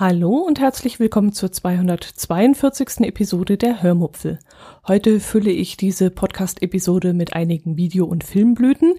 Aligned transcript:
Hallo 0.00 0.36
und 0.36 0.60
herzlich 0.60 1.00
willkommen 1.00 1.32
zur 1.32 1.50
242. 1.50 3.00
Episode 3.00 3.56
der 3.56 3.82
Hörmupfel. 3.82 4.38
Heute 4.86 5.18
fülle 5.18 5.50
ich 5.50 5.76
diese 5.76 6.12
Podcast-Episode 6.12 7.14
mit 7.14 7.32
einigen 7.32 7.76
Video- 7.76 8.06
und 8.06 8.22
Filmblüten, 8.22 8.94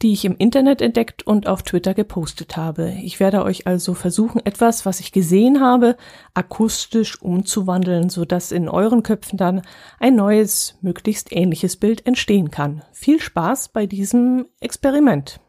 die 0.00 0.14
ich 0.14 0.24
im 0.24 0.38
Internet 0.38 0.80
entdeckt 0.80 1.22
und 1.26 1.46
auf 1.46 1.64
Twitter 1.64 1.92
gepostet 1.92 2.56
habe. 2.56 2.94
Ich 3.02 3.20
werde 3.20 3.42
euch 3.42 3.66
also 3.66 3.92
versuchen, 3.92 4.40
etwas, 4.46 4.86
was 4.86 5.00
ich 5.00 5.12
gesehen 5.12 5.60
habe, 5.60 5.98
akustisch 6.32 7.20
umzuwandeln, 7.20 8.08
sodass 8.08 8.50
in 8.50 8.70
euren 8.70 9.02
Köpfen 9.02 9.36
dann 9.36 9.60
ein 10.00 10.16
neues, 10.16 10.78
möglichst 10.80 11.30
ähnliches 11.30 11.76
Bild 11.76 12.06
entstehen 12.06 12.50
kann. 12.50 12.82
Viel 12.92 13.20
Spaß 13.20 13.68
bei 13.68 13.84
diesem 13.84 14.46
Experiment. 14.60 15.40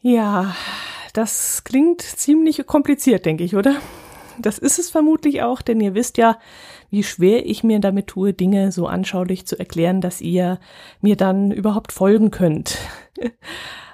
Ja, 0.00 0.54
das 1.16 1.64
klingt 1.64 2.02
ziemlich 2.02 2.66
kompliziert, 2.66 3.24
denke 3.24 3.44
ich, 3.44 3.56
oder? 3.56 3.76
Das 4.38 4.58
ist 4.58 4.78
es 4.78 4.90
vermutlich 4.90 5.42
auch, 5.42 5.62
denn 5.62 5.80
ihr 5.80 5.94
wisst 5.94 6.18
ja, 6.18 6.38
wie 6.90 7.02
schwer 7.02 7.46
ich 7.46 7.64
mir 7.64 7.80
damit 7.80 8.08
tue, 8.08 8.34
Dinge 8.34 8.70
so 8.70 8.86
anschaulich 8.86 9.46
zu 9.46 9.58
erklären, 9.58 10.02
dass 10.02 10.20
ihr 10.20 10.58
mir 11.00 11.16
dann 11.16 11.52
überhaupt 11.52 11.92
folgen 11.92 12.30
könnt. 12.30 12.76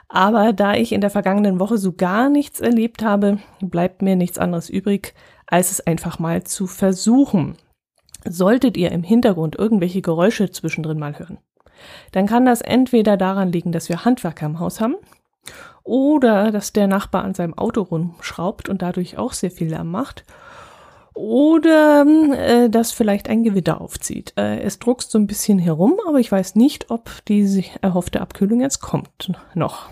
Aber 0.09 0.53
da 0.53 0.75
ich 0.75 0.93
in 0.93 1.01
der 1.01 1.11
vergangenen 1.11 1.61
Woche 1.61 1.79
so 1.79 1.93
gar 1.93 2.29
nichts 2.29 2.61
erlebt 2.61 3.05
habe, 3.05 3.39
bleibt 3.61 4.03
mir 4.03 4.17
nichts 4.17 4.39
anderes 4.39 4.69
übrig, 4.69 5.15
als 5.47 5.71
es 5.71 5.81
einfach 5.81 6.19
mal 6.19 6.43
zu 6.43 6.67
versuchen. 6.67 7.57
Solltet 8.25 8.77
ihr 8.77 8.91
im 8.91 9.05
Hintergrund 9.05 9.57
irgendwelche 9.57 10.03
Geräusche 10.03 10.51
zwischendrin 10.51 10.99
mal 10.99 11.19
hören, 11.19 11.39
dann 12.11 12.27
kann 12.27 12.45
das 12.45 12.63
entweder 12.63 13.17
daran 13.17 13.53
liegen, 13.53 13.73
dass 13.73 13.89
wir 13.89 14.05
Handwerker 14.05 14.47
im 14.47 14.59
Haus 14.59 14.81
haben 14.81 14.97
oder 15.85 16.51
dass 16.53 16.73
der 16.73 16.87
Nachbar 16.87 17.25
an 17.25 17.35
seinem 17.35 17.57
Auto 17.57 17.83
rumschraubt 17.83 18.69
und 18.69 18.83
dadurch 18.83 19.19
auch 19.19 19.33
sehr 19.33 19.51
viel 19.51 19.69
Lärm 19.69 19.91
macht 19.91 20.25
oder 21.15 22.07
äh, 22.07 22.71
dass 22.71 22.93
vielleicht 22.93 23.29
ein 23.29 23.43
Gewitter 23.43 23.81
aufzieht. 23.81 24.33
Äh, 24.37 24.61
es 24.61 24.79
druckst 24.79 25.11
so 25.11 25.19
ein 25.19 25.27
bisschen 25.27 25.59
herum, 25.59 25.99
aber 26.07 26.21
ich 26.21 26.33
weiß 26.33 26.55
nicht, 26.55 26.91
ob 26.91 27.11
die 27.27 27.47
sich 27.47 27.73
erhoffte 27.83 28.21
Abkühlung 28.21 28.61
jetzt 28.61 28.81
kommt 28.81 29.33
noch. 29.55 29.89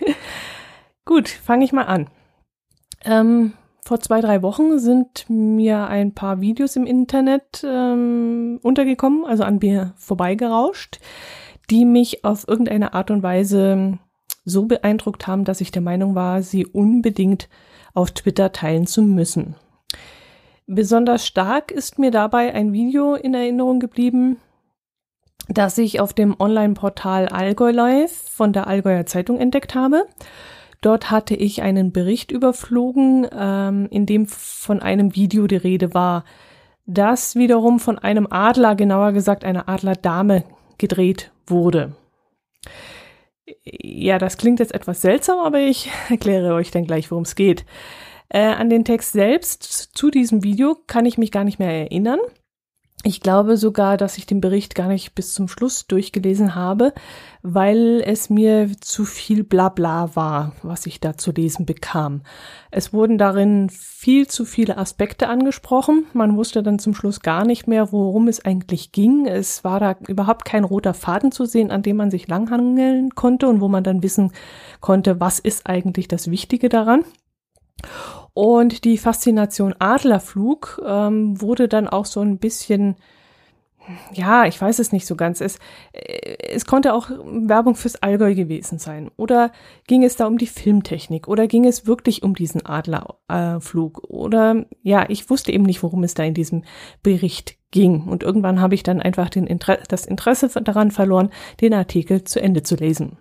Gut, 1.04 1.28
fange 1.28 1.64
ich 1.64 1.72
mal 1.72 1.84
an. 1.84 2.08
Ähm, 3.04 3.52
vor 3.84 4.00
zwei, 4.00 4.20
drei 4.20 4.42
Wochen 4.42 4.78
sind 4.78 5.24
mir 5.28 5.86
ein 5.86 6.14
paar 6.14 6.40
Videos 6.40 6.76
im 6.76 6.86
Internet 6.86 7.64
ähm, 7.64 8.58
untergekommen, 8.62 9.24
also 9.24 9.44
an 9.44 9.58
mir 9.58 9.94
vorbeigerauscht, 9.96 11.00
die 11.70 11.84
mich 11.84 12.24
auf 12.24 12.46
irgendeine 12.46 12.92
Art 12.92 13.10
und 13.10 13.22
Weise 13.22 13.98
so 14.44 14.66
beeindruckt 14.66 15.26
haben, 15.26 15.44
dass 15.44 15.60
ich 15.60 15.70
der 15.70 15.82
Meinung 15.82 16.14
war, 16.14 16.42
sie 16.42 16.66
unbedingt 16.66 17.48
auf 17.94 18.10
Twitter 18.12 18.52
teilen 18.52 18.86
zu 18.86 19.02
müssen. 19.02 19.54
Besonders 20.66 21.26
stark 21.26 21.72
ist 21.72 21.98
mir 21.98 22.10
dabei 22.10 22.54
ein 22.54 22.72
Video 22.72 23.14
in 23.14 23.34
Erinnerung 23.34 23.80
geblieben, 23.80 24.36
das 25.48 25.78
ich 25.78 26.00
auf 26.00 26.14
dem 26.14 26.36
Online-Portal 26.38 27.28
Allgäu 27.28 27.72
Live 27.72 28.12
von 28.12 28.52
der 28.52 28.68
Allgäuer 28.68 29.04
Zeitung 29.06 29.38
entdeckt 29.38 29.74
habe. 29.74 30.06
Dort 30.80 31.10
hatte 31.10 31.34
ich 31.34 31.62
einen 31.62 31.92
Bericht 31.92 32.30
überflogen, 32.30 33.26
ähm, 33.36 33.88
in 33.90 34.06
dem 34.06 34.26
von 34.26 34.80
einem 34.80 35.16
Video 35.16 35.46
die 35.46 35.56
Rede 35.56 35.92
war, 35.92 36.24
das 36.86 37.34
wiederum 37.34 37.80
von 37.80 37.98
einem 37.98 38.26
Adler, 38.30 38.74
genauer 38.74 39.12
gesagt 39.12 39.44
einer 39.44 39.68
Adlerdame, 39.68 40.44
gedreht 40.78 41.32
wurde. 41.46 41.92
Ja, 43.64 44.18
das 44.18 44.36
klingt 44.36 44.60
jetzt 44.60 44.74
etwas 44.74 45.00
seltsam, 45.00 45.38
aber 45.38 45.60
ich 45.60 45.90
erkläre 46.08 46.54
euch 46.54 46.70
dann 46.70 46.86
gleich, 46.86 47.10
worum 47.10 47.24
es 47.24 47.34
geht. 47.34 47.64
Äh, 48.28 48.40
an 48.40 48.70
den 48.70 48.84
Text 48.84 49.12
selbst 49.12 49.62
zu 49.94 50.10
diesem 50.10 50.44
Video 50.44 50.76
kann 50.86 51.06
ich 51.06 51.18
mich 51.18 51.32
gar 51.32 51.44
nicht 51.44 51.58
mehr 51.58 51.72
erinnern. 51.72 52.20
Ich 53.02 53.22
glaube 53.22 53.56
sogar, 53.56 53.96
dass 53.96 54.18
ich 54.18 54.26
den 54.26 54.42
Bericht 54.42 54.74
gar 54.74 54.88
nicht 54.88 55.14
bis 55.14 55.32
zum 55.32 55.48
Schluss 55.48 55.86
durchgelesen 55.86 56.54
habe, 56.54 56.92
weil 57.42 58.02
es 58.04 58.28
mir 58.28 58.70
zu 58.78 59.06
viel 59.06 59.42
Blabla 59.42 60.14
war, 60.14 60.52
was 60.62 60.84
ich 60.84 61.00
da 61.00 61.16
zu 61.16 61.32
lesen 61.32 61.64
bekam. 61.64 62.20
Es 62.70 62.92
wurden 62.92 63.16
darin 63.16 63.70
viel 63.70 64.26
zu 64.26 64.44
viele 64.44 64.76
Aspekte 64.76 65.28
angesprochen. 65.28 66.04
Man 66.12 66.36
wusste 66.36 66.62
dann 66.62 66.78
zum 66.78 66.94
Schluss 66.94 67.20
gar 67.20 67.46
nicht 67.46 67.66
mehr, 67.66 67.90
worum 67.90 68.28
es 68.28 68.44
eigentlich 68.44 68.92
ging. 68.92 69.24
Es 69.24 69.64
war 69.64 69.80
da 69.80 69.96
überhaupt 70.06 70.44
kein 70.44 70.64
roter 70.64 70.92
Faden 70.92 71.32
zu 71.32 71.46
sehen, 71.46 71.70
an 71.70 71.80
dem 71.80 71.96
man 71.96 72.10
sich 72.10 72.28
langhangeln 72.28 73.14
konnte 73.14 73.48
und 73.48 73.62
wo 73.62 73.68
man 73.68 73.82
dann 73.82 74.02
wissen 74.02 74.32
konnte, 74.80 75.20
was 75.20 75.38
ist 75.38 75.66
eigentlich 75.66 76.06
das 76.06 76.30
Wichtige 76.30 76.68
daran. 76.68 77.06
Und 78.34 78.84
die 78.84 78.98
Faszination 78.98 79.74
Adlerflug 79.78 80.80
ähm, 80.86 81.40
wurde 81.40 81.68
dann 81.68 81.88
auch 81.88 82.06
so 82.06 82.20
ein 82.20 82.38
bisschen, 82.38 82.96
ja, 84.12 84.46
ich 84.46 84.60
weiß 84.60 84.78
es 84.78 84.92
nicht 84.92 85.06
so 85.06 85.16
ganz. 85.16 85.40
Es, 85.40 85.58
äh, 85.92 86.36
es 86.52 86.64
konnte 86.64 86.94
auch 86.94 87.10
Werbung 87.10 87.74
fürs 87.74 87.96
Allgäu 87.96 88.34
gewesen 88.34 88.78
sein. 88.78 89.10
Oder 89.16 89.52
ging 89.86 90.04
es 90.04 90.16
da 90.16 90.26
um 90.26 90.38
die 90.38 90.46
Filmtechnik? 90.46 91.28
Oder 91.28 91.48
ging 91.48 91.66
es 91.66 91.86
wirklich 91.86 92.22
um 92.22 92.34
diesen 92.34 92.64
Adlerflug? 92.64 94.02
Äh, 94.04 94.06
oder 94.12 94.66
ja, 94.82 95.06
ich 95.08 95.28
wusste 95.28 95.52
eben 95.52 95.64
nicht, 95.64 95.82
worum 95.82 96.04
es 96.04 96.14
da 96.14 96.22
in 96.22 96.34
diesem 96.34 96.64
Bericht 97.02 97.56
ging. 97.70 98.04
Und 98.04 98.22
irgendwann 98.22 98.60
habe 98.60 98.74
ich 98.74 98.82
dann 98.82 99.00
einfach 99.00 99.30
Inter 99.34 99.78
das 99.88 100.06
Interesse 100.06 100.48
daran 100.62 100.90
verloren, 100.90 101.30
den 101.60 101.74
Artikel 101.74 102.24
zu 102.24 102.40
Ende 102.40 102.62
zu 102.62 102.76
lesen. 102.76 103.18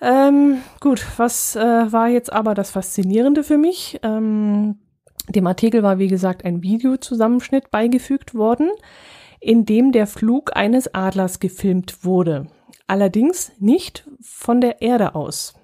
Ähm, 0.00 0.62
gut, 0.80 1.04
was 1.16 1.56
äh, 1.56 1.60
war 1.92 2.08
jetzt 2.08 2.32
aber 2.32 2.54
das 2.54 2.70
Faszinierende 2.70 3.42
für 3.42 3.58
mich? 3.58 3.98
Ähm, 4.02 4.78
dem 5.28 5.46
Artikel 5.46 5.82
war, 5.82 5.98
wie 5.98 6.08
gesagt, 6.08 6.44
ein 6.44 6.62
Videozusammenschnitt 6.62 7.70
beigefügt 7.70 8.34
worden, 8.34 8.70
in 9.40 9.64
dem 9.64 9.92
der 9.92 10.06
Flug 10.06 10.56
eines 10.56 10.94
Adlers 10.94 11.40
gefilmt 11.40 12.04
wurde. 12.04 12.46
Allerdings 12.86 13.52
nicht 13.58 14.08
von 14.20 14.60
der 14.60 14.82
Erde 14.82 15.14
aus. 15.14 15.54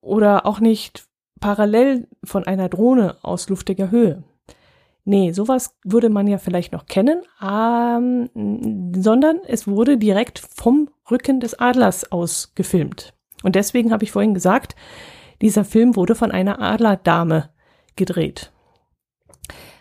Oder 0.00 0.46
auch 0.46 0.60
nicht 0.60 1.06
parallel 1.40 2.08
von 2.22 2.44
einer 2.44 2.68
Drohne 2.68 3.16
aus 3.22 3.48
luftiger 3.48 3.90
Höhe. 3.90 4.22
Nee, 5.06 5.32
sowas 5.32 5.76
würde 5.84 6.08
man 6.08 6.26
ja 6.26 6.38
vielleicht 6.38 6.72
noch 6.72 6.86
kennen, 6.86 7.22
ähm, 7.42 8.30
sondern 8.96 9.40
es 9.46 9.68
wurde 9.68 9.98
direkt 9.98 10.38
vom 10.38 10.88
Rücken 11.10 11.40
des 11.40 11.58
Adlers 11.58 12.10
aus 12.10 12.52
gefilmt. 12.54 13.12
Und 13.42 13.54
deswegen 13.54 13.92
habe 13.92 14.04
ich 14.04 14.12
vorhin 14.12 14.32
gesagt, 14.32 14.74
dieser 15.42 15.64
Film 15.64 15.94
wurde 15.96 16.14
von 16.14 16.30
einer 16.30 16.60
Adlerdame 16.60 17.50
gedreht. 17.96 18.50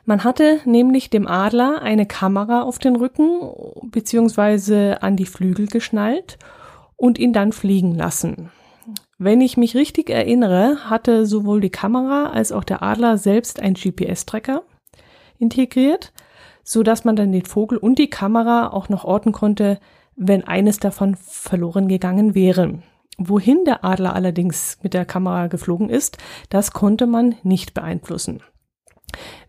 Man 0.06 0.26
hatte 0.26 0.60
nämlich 0.66 1.10
dem 1.10 1.28
Adler 1.28 1.82
eine 1.82 2.06
Kamera 2.06 2.64
auf 2.64 2.78
den 2.78 2.98
Rücken 2.98 3.40
beziehungsweise 3.84 5.02
an 5.02 5.16
die 5.16 5.26
Flügel 5.26 5.68
geschnallt 5.68 6.38
und 6.98 7.18
ihn 7.18 7.32
dann 7.32 7.54
fliegen 7.54 7.96
lassen. 7.96 8.52
Wenn 9.18 9.40
ich 9.40 9.56
mich 9.56 9.76
richtig 9.76 10.10
erinnere, 10.10 10.90
hatte 10.90 11.26
sowohl 11.26 11.62
die 11.62 11.70
Kamera 11.70 12.32
als 12.32 12.52
auch 12.52 12.66
der 12.66 12.84
Adler 12.84 13.18
selbst 13.18 13.62
einen 13.62 13.76
GPS-Tracker 13.76 14.64
integriert, 15.44 16.14
so 16.64 16.82
dass 16.82 17.04
man 17.04 17.16
dann 17.16 17.32
den 17.32 17.46
Vogel 17.46 17.78
und 17.78 18.00
die 18.00 18.10
Kamera 18.10 18.70
auch 18.70 18.90
noch 18.90 19.04
orten 19.04 19.34
konnte, 19.34 19.80
wenn 20.16 20.44
eines 20.44 20.80
davon 20.80 21.16
verloren 21.16 21.88
gegangen 21.88 22.36
wäre. 22.36 22.80
Wohin 23.18 23.64
der 23.66 23.84
Adler 23.84 24.16
allerdings 24.16 24.80
mit 24.82 24.94
der 24.94 25.06
Kamera 25.06 25.48
geflogen 25.48 25.90
ist, 25.90 26.18
das 26.50 26.72
konnte 26.72 27.06
man 27.06 27.36
nicht 27.44 27.74
beeinflussen. 27.74 28.42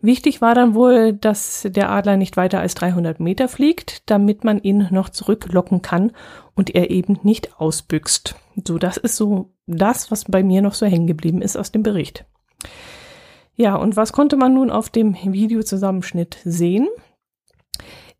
Wichtig 0.01 0.41
war 0.41 0.53
dann 0.53 0.75
wohl, 0.75 1.13
dass 1.13 1.67
der 1.69 1.89
Adler 1.89 2.17
nicht 2.17 2.37
weiter 2.37 2.59
als 2.59 2.75
300 2.75 3.19
Meter 3.19 3.47
fliegt, 3.47 4.09
damit 4.09 4.43
man 4.43 4.59
ihn 4.59 4.87
noch 4.91 5.09
zurücklocken 5.09 5.81
kann 5.81 6.11
und 6.53 6.75
er 6.75 6.91
eben 6.91 7.19
nicht 7.23 7.59
ausbüchst. 7.59 8.35
So, 8.67 8.77
das 8.77 8.97
ist 8.97 9.15
so 9.15 9.53
das, 9.65 10.11
was 10.11 10.25
bei 10.25 10.43
mir 10.43 10.61
noch 10.61 10.75
so 10.75 10.85
hängen 10.85 11.07
geblieben 11.07 11.41
ist 11.41 11.57
aus 11.57 11.71
dem 11.71 11.81
Bericht. 11.81 12.25
Ja, 13.55 13.75
und 13.75 13.95
was 13.95 14.11
konnte 14.11 14.35
man 14.35 14.53
nun 14.53 14.69
auf 14.69 14.89
dem 14.89 15.15
Videozusammenschnitt 15.15 16.37
sehen? 16.43 16.87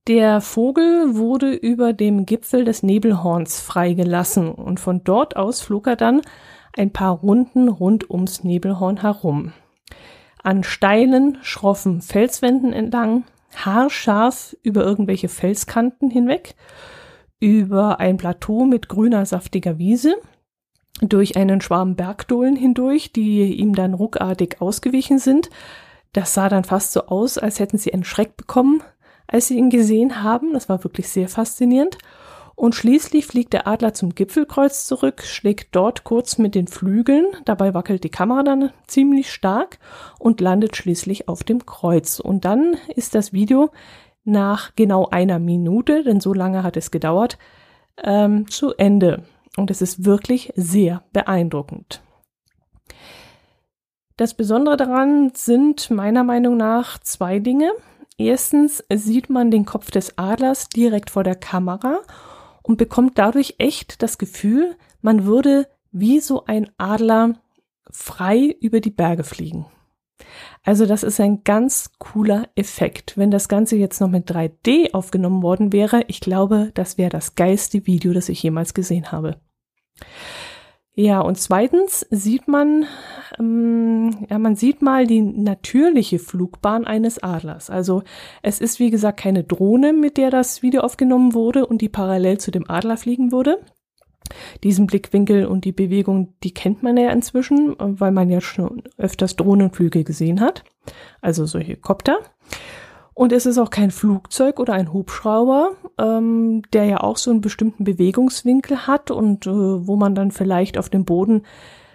Der 0.08 0.40
Vogel 0.40 1.16
wurde 1.16 1.52
über 1.54 1.92
dem 1.92 2.26
Gipfel 2.26 2.64
des 2.64 2.84
Nebelhorns 2.84 3.60
freigelassen 3.60 4.52
und 4.52 4.80
von 4.80 5.04
dort 5.04 5.36
aus 5.36 5.62
flog 5.62 5.88
er 5.88 5.96
dann 5.96 6.22
ein 6.78 6.92
paar 6.92 7.12
Runden 7.12 7.68
rund 7.68 8.10
ums 8.10 8.44
Nebelhorn 8.44 9.02
herum. 9.02 9.54
An 10.44 10.64
steilen, 10.64 11.40
schroffen 11.42 12.02
Felswänden 12.02 12.72
entlang, 12.72 13.24
haarscharf 13.56 14.56
über 14.62 14.84
irgendwelche 14.84 15.28
Felskanten 15.28 16.12
hinweg, 16.12 16.56
über 17.40 18.00
ein 18.00 18.18
Plateau 18.18 18.66
mit 18.66 18.88
grüner, 18.90 19.26
saftiger 19.26 19.80
Wiese, 19.80 20.16
durch 21.02 21.36
einen 21.36 21.62
Schwarm 21.62 21.96
Bergdohlen 21.96 22.56
hindurch, 22.56 23.12
die 23.12 23.54
ihm 23.56 23.76
dann 23.76 23.94
ruckartig 23.94 24.62
ausgewichen 24.62 25.20
sind. 25.20 25.50
Das 26.14 26.34
sah 26.34 26.48
dann 26.48 26.64
fast 26.64 26.94
so 26.94 27.08
aus, 27.08 27.38
als 27.38 27.60
hätten 27.60 27.78
sie 27.78 27.94
einen 27.94 28.06
Schreck 28.06 28.38
bekommen, 28.38 28.82
als 29.28 29.48
sie 29.48 29.58
ihn 29.58 29.70
gesehen 29.70 30.24
haben. 30.24 30.54
Das 30.54 30.70
war 30.70 30.84
wirklich 30.84 31.10
sehr 31.10 31.28
faszinierend. 31.28 31.98
Und 32.56 32.74
schließlich 32.74 33.26
fliegt 33.26 33.52
der 33.52 33.68
Adler 33.68 33.94
zum 33.94 34.16
Gipfelkreuz 34.16 34.86
zurück, 34.86 35.24
schlägt 35.24 35.76
dort 35.76 36.06
kurz 36.06 36.38
mit 36.38 36.56
den 36.56 36.68
Flügeln, 36.68 37.26
dabei 37.44 37.74
wackelt 37.74 38.06
die 38.06 38.10
Kamera 38.10 38.44
dann 38.44 38.72
ziemlich 38.88 39.30
stark 39.30 39.78
und 40.20 40.40
landet 40.40 40.78
schließlich 40.78 41.28
auf 41.28 41.44
dem 41.44 41.66
Kreuz. 41.66 42.22
Und 42.22 42.46
dann 42.46 42.78
ist 42.96 43.14
das 43.14 43.34
Video 43.34 43.72
nach 44.24 44.74
genau 44.78 45.08
einer 45.10 45.38
Minute, 45.38 46.04
denn 46.04 46.22
so 46.22 46.34
lange 46.34 46.64
hat 46.64 46.78
es 46.78 46.92
gedauert, 46.92 47.38
ähm, 48.02 48.48
zu 48.50 48.74
Ende. 48.76 49.24
Und 49.58 49.72
es 49.72 49.82
ist 49.82 50.06
wirklich 50.06 50.52
sehr 50.56 51.04
beeindruckend. 51.14 52.02
Das 54.18 54.34
Besondere 54.34 54.78
daran 54.78 55.32
sind 55.36 55.90
meiner 55.92 56.24
Meinung 56.24 56.56
nach 56.56 57.00
zwei 57.00 57.40
Dinge. 57.40 57.72
Erstens 58.18 58.84
sieht 58.94 59.30
man 59.30 59.52
den 59.52 59.66
Kopf 59.66 59.92
des 59.92 60.18
Adlers 60.18 60.70
direkt 60.70 61.10
vor 61.10 61.24
der 61.24 61.36
Kamera 61.36 62.00
und 62.64 62.78
bekommt 62.78 63.18
dadurch 63.18 63.56
echt 63.58 64.02
das 64.02 64.18
Gefühl, 64.18 64.78
man 65.02 65.26
würde 65.26 65.68
wie 65.92 66.20
so 66.20 66.46
ein 66.46 66.70
Adler 66.78 67.34
frei 67.92 68.56
über 68.62 68.80
die 68.80 68.90
Berge 68.90 69.24
fliegen. 69.24 69.66
Also 70.64 70.86
das 70.86 71.04
ist 71.04 71.20
ein 71.20 71.44
ganz 71.44 71.92
cooler 72.00 72.48
Effekt. 72.56 73.18
Wenn 73.18 73.32
das 73.32 73.48
Ganze 73.50 73.76
jetzt 73.76 74.00
noch 74.00 74.10
mit 74.10 74.32
3D 74.32 74.94
aufgenommen 74.94 75.44
worden 75.44 75.74
wäre, 75.74 76.04
ich 76.08 76.22
glaube, 76.22 76.72
das 76.74 76.98
wäre 76.98 77.10
das 77.10 77.36
geilste 77.36 77.86
Video, 77.86 78.14
das 78.14 78.30
ich 78.30 78.42
jemals 78.42 78.74
gesehen 78.74 79.12
habe. 79.12 79.40
Ja, 80.98 81.20
und 81.20 81.38
zweitens 81.38 82.06
sieht 82.10 82.48
man, 82.48 82.86
ähm, 83.38 84.26
ja, 84.30 84.40
man 84.40 84.56
sieht 84.56 84.82
mal 84.82 85.06
die 85.06 85.22
natürliche 85.22 86.20
Flugbahn 86.20 86.86
eines 86.86 87.22
Adlers. 87.22 87.70
Also 87.70 88.04
es 88.42 88.62
ist 88.62 88.80
wie 88.80 88.92
gesagt 88.92 89.20
keine 89.20 89.44
Drohne, 89.44 89.92
mit 89.92 90.16
der 90.16 90.30
das 90.30 90.62
Video 90.62 90.82
aufgenommen 90.82 91.34
wurde 91.34 91.66
und 91.66 91.82
die 91.82 91.90
parallel 91.90 92.38
zu 92.38 92.50
dem 92.50 92.70
Adler 92.70 92.96
fliegen 92.96 93.34
würde. 93.34 93.60
Diesen 94.64 94.88
Blickwinkel 94.88 95.46
und 95.46 95.66
die 95.66 95.74
Bewegung, 95.74 96.34
die 96.44 96.54
kennt 96.54 96.82
man 96.82 96.96
ja 96.96 97.12
inzwischen, 97.12 97.76
weil 97.78 98.12
man 98.12 98.30
ja 98.30 98.40
schon 98.40 98.84
öfters 98.98 99.36
Drohnenflüge 99.36 100.06
gesehen 100.06 100.40
hat. 100.40 100.64
Also 101.22 101.46
solche 101.46 101.76
Kopter. 101.76 102.20
Und 103.16 103.32
es 103.32 103.46
ist 103.46 103.58
auch 103.58 103.70
kein 103.70 103.92
Flugzeug 103.92 104.60
oder 104.60 104.74
ein 104.74 104.92
Hubschrauber, 104.92 105.72
ähm, 105.98 106.64
der 106.74 106.84
ja 106.84 107.00
auch 107.00 107.16
so 107.16 107.32
einen 107.32 107.40
bestimmten 107.40 107.86
Bewegungswinkel 107.86 108.88
hat 108.88 109.10
und 109.10 109.48
äh, 109.48 109.52
wo 109.52 109.96
man 109.96 110.16
dann 110.16 110.32
vielleicht 110.32 110.78
auf 110.78 110.90
dem 110.90 111.06
Boden 111.06 111.44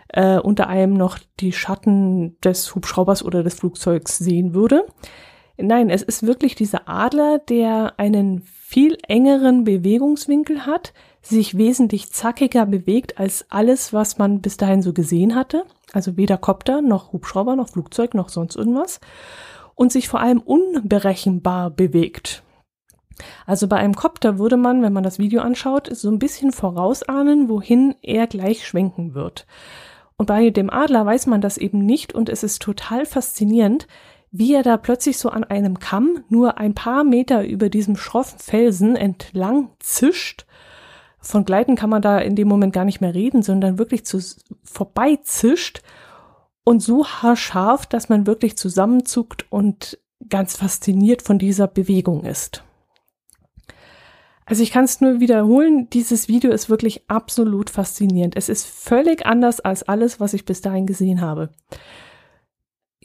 äh, 0.08 0.38
unter 0.38 0.68
einem 0.68 0.94
noch 0.94 1.18
die 1.38 1.52
Schatten 1.52 2.40
des 2.40 2.74
Hubschraubers 2.74 3.22
oder 3.22 3.42
des 3.42 3.54
Flugzeugs 3.54 4.16
sehen 4.16 4.54
würde. 4.54 4.86
Nein, 5.58 5.90
es 5.90 6.00
ist 6.02 6.26
wirklich 6.26 6.54
dieser 6.54 6.88
Adler, 6.88 7.38
der 7.38 8.00
einen 8.00 8.40
viel 8.40 8.96
engeren 9.06 9.64
Bewegungswinkel 9.64 10.64
hat, 10.64 10.94
sich 11.20 11.58
wesentlich 11.58 12.10
zackiger 12.10 12.64
bewegt 12.64 13.18
als 13.18 13.44
alles, 13.50 13.92
was 13.92 14.16
man 14.16 14.40
bis 14.40 14.56
dahin 14.56 14.80
so 14.80 14.94
gesehen 14.94 15.34
hatte. 15.34 15.64
Also 15.92 16.16
weder 16.16 16.38
Kopter 16.38 16.80
noch 16.80 17.12
Hubschrauber 17.12 17.56
noch 17.56 17.68
Flugzeug 17.68 18.14
noch 18.14 18.30
sonst 18.30 18.56
irgendwas 18.56 19.00
und 19.80 19.90
sich 19.90 20.10
vor 20.10 20.20
allem 20.20 20.40
unberechenbar 20.40 21.70
bewegt. 21.70 22.42
Also 23.46 23.66
bei 23.66 23.76
einem 23.76 23.94
Kopter 23.96 24.38
würde 24.38 24.58
man, 24.58 24.82
wenn 24.82 24.92
man 24.92 25.02
das 25.02 25.18
Video 25.18 25.40
anschaut, 25.40 25.88
so 25.90 26.10
ein 26.10 26.18
bisschen 26.18 26.52
vorausahnen, 26.52 27.48
wohin 27.48 27.94
er 28.02 28.26
gleich 28.26 28.66
schwenken 28.66 29.14
wird. 29.14 29.46
Und 30.18 30.26
bei 30.26 30.50
dem 30.50 30.68
Adler 30.68 31.06
weiß 31.06 31.28
man 31.28 31.40
das 31.40 31.56
eben 31.56 31.78
nicht 31.78 32.12
und 32.12 32.28
es 32.28 32.42
ist 32.42 32.60
total 32.60 33.06
faszinierend, 33.06 33.86
wie 34.30 34.52
er 34.52 34.62
da 34.62 34.76
plötzlich 34.76 35.16
so 35.16 35.30
an 35.30 35.44
einem 35.44 35.78
Kamm 35.78 36.24
nur 36.28 36.58
ein 36.58 36.74
paar 36.74 37.02
Meter 37.02 37.42
über 37.46 37.70
diesem 37.70 37.96
schroffen 37.96 38.38
Felsen 38.38 38.96
entlang 38.96 39.70
zischt. 39.78 40.44
Von 41.20 41.46
Gleiten 41.46 41.74
kann 41.74 41.88
man 41.88 42.02
da 42.02 42.18
in 42.18 42.36
dem 42.36 42.48
Moment 42.48 42.74
gar 42.74 42.84
nicht 42.84 43.00
mehr 43.00 43.14
reden, 43.14 43.42
sondern 43.42 43.78
wirklich 43.78 44.04
zu 44.04 44.20
vorbei 44.62 45.18
zischt 45.22 45.80
und 46.64 46.80
so 46.80 47.06
haarscharf, 47.06 47.86
dass 47.86 48.08
man 48.08 48.26
wirklich 48.26 48.56
zusammenzuckt 48.56 49.46
und 49.50 49.98
ganz 50.28 50.56
fasziniert 50.56 51.22
von 51.22 51.38
dieser 51.38 51.66
Bewegung 51.66 52.24
ist. 52.24 52.62
Also 54.44 54.64
ich 54.64 54.72
kann 54.72 54.84
es 54.84 55.00
nur 55.00 55.20
wiederholen, 55.20 55.88
dieses 55.90 56.26
Video 56.26 56.50
ist 56.50 56.68
wirklich 56.68 57.08
absolut 57.08 57.70
faszinierend. 57.70 58.36
Es 58.36 58.48
ist 58.48 58.66
völlig 58.66 59.24
anders 59.24 59.60
als 59.60 59.84
alles, 59.84 60.18
was 60.18 60.34
ich 60.34 60.44
bis 60.44 60.60
dahin 60.60 60.86
gesehen 60.86 61.20
habe. 61.20 61.50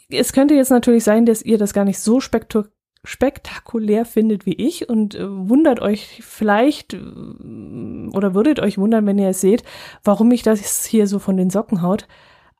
Es 0.09 0.33
könnte 0.33 0.55
jetzt 0.55 0.71
natürlich 0.71 1.03
sein, 1.03 1.27
dass 1.27 1.43
ihr 1.43 1.59
das 1.59 1.73
gar 1.73 1.85
nicht 1.85 1.99
so 1.99 2.19
spektak 2.19 2.71
spektakulär 3.07 4.03
findet 4.03 4.47
wie 4.47 4.55
ich 4.55 4.89
und 4.89 5.13
äh, 5.13 5.27
wundert 5.29 5.79
euch 5.79 6.23
vielleicht 6.23 6.95
äh, 6.95 6.97
oder 6.97 8.33
würdet 8.33 8.59
euch 8.59 8.79
wundern, 8.79 9.05
wenn 9.05 9.19
ihr 9.19 9.29
es 9.29 9.41
seht, 9.41 9.63
warum 10.03 10.29
mich 10.29 10.41
das 10.41 10.85
hier 10.85 11.05
so 11.05 11.19
von 11.19 11.37
den 11.37 11.51
Socken 11.51 11.83
haut. 11.83 12.07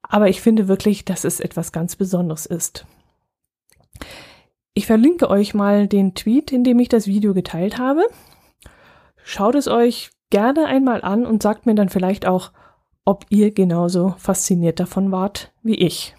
Aber 0.10 0.30
ich 0.30 0.42
finde 0.42 0.68
wirklich, 0.68 1.06
dass 1.06 1.24
es 1.24 1.40
etwas 1.40 1.72
ganz 1.72 1.96
Besonderes 1.96 2.46
ist. 2.46 2.86
Ich 4.74 4.88
verlinke 4.88 5.30
euch 5.30 5.54
mal 5.54 5.88
den 5.88 6.16
Tweet, 6.16 6.52
in 6.52 6.63
dem 6.63 6.80
ich 6.80 6.90
das 6.90 7.07
Video 7.07 7.34
geteilt 7.34 7.78
habe. 7.78 8.04
Schaut 9.24 9.56
es 9.56 9.68
euch 9.68 10.12
gerne 10.30 10.66
einmal 10.66 11.02
an 11.02 11.25
und 11.25 11.42
sagt 11.42 11.66
mir 11.66 11.75
dann 11.75 11.90
vielleicht 11.90 12.25
auch, 12.25 12.52
ob 13.06 13.25
ihr 13.30 13.52
genauso 13.52 14.16
fasziniert 14.18 14.80
davon 14.80 15.12
wart 15.12 15.54
wie 15.63 15.75
ich. 15.75 16.16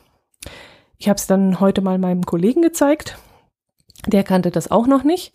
Ich 0.98 1.08
habe 1.08 1.16
es 1.16 1.26
dann 1.26 1.60
heute 1.60 1.82
mal 1.82 1.98
meinem 1.98 2.24
Kollegen 2.24 2.62
gezeigt. 2.62 3.18
Der 4.06 4.24
kannte 4.24 4.50
das 4.50 4.70
auch 4.70 4.86
noch 4.86 5.04
nicht 5.04 5.32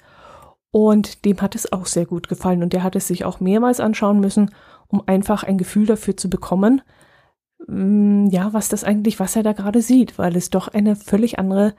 und 0.71 1.25
dem 1.25 1.41
hat 1.41 1.55
es 1.55 1.71
auch 1.71 1.85
sehr 1.85 2.05
gut 2.05 2.27
gefallen 2.27 2.63
und 2.63 2.73
der 2.73 2.83
hat 2.83 2.95
es 2.95 3.07
sich 3.07 3.25
auch 3.25 3.39
mehrmals 3.39 3.79
anschauen 3.79 4.19
müssen, 4.19 4.51
um 4.87 5.03
einfach 5.05 5.43
ein 5.43 5.57
Gefühl 5.57 5.85
dafür 5.85 6.17
zu 6.17 6.29
bekommen, 6.29 6.81
Mm, 6.81 7.10
ja, 7.67 8.53
was 8.53 8.69
das 8.69 8.83
eigentlich, 8.83 9.19
was 9.19 9.35
er 9.35 9.43
da 9.43 9.53
gerade 9.53 9.81
sieht, 9.81 10.17
weil 10.17 10.35
es 10.35 10.49
doch 10.49 10.67
eine 10.67 10.95
völlig 10.95 11.39
andere 11.39 11.73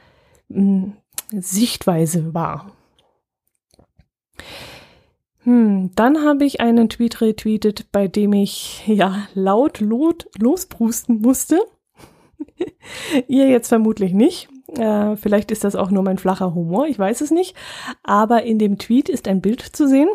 mh, 0.49 0.63
mm, 0.63 0.97
Sichtweise 1.33 2.35
war. 2.35 2.73
Hm, 5.45 5.91
dann 5.97 6.25
habe 6.25 6.45
ich 6.45 6.61
einen 6.61 6.89
Tweet 6.89 7.21
retweetet, 7.21 7.91
bei 7.91 8.07
dem 8.07 8.33
ich 8.33 8.87
ja 8.87 9.27
laut 9.35 9.81
lot, 9.81 10.29
losbrusten 10.39 11.21
musste. 11.21 11.61
Ihr 13.29 13.49
jetzt 13.49 13.69
vermutlich 13.69 14.13
nicht. 14.13 14.49
Äh, 14.77 15.17
vielleicht 15.17 15.51
ist 15.51 15.65
das 15.65 15.75
auch 15.75 15.91
nur 15.91 16.03
mein 16.03 16.19
flacher 16.19 16.55
Humor, 16.55 16.87
ich 16.87 16.99
weiß 16.99 17.21
es 17.23 17.31
nicht. 17.31 17.57
Aber 18.05 18.45
in 18.45 18.59
dem 18.59 18.79
Tweet 18.79 19.09
ist 19.09 19.27
ein 19.27 19.41
Bild 19.41 19.61
zu 19.63 19.89
sehen. 19.89 20.09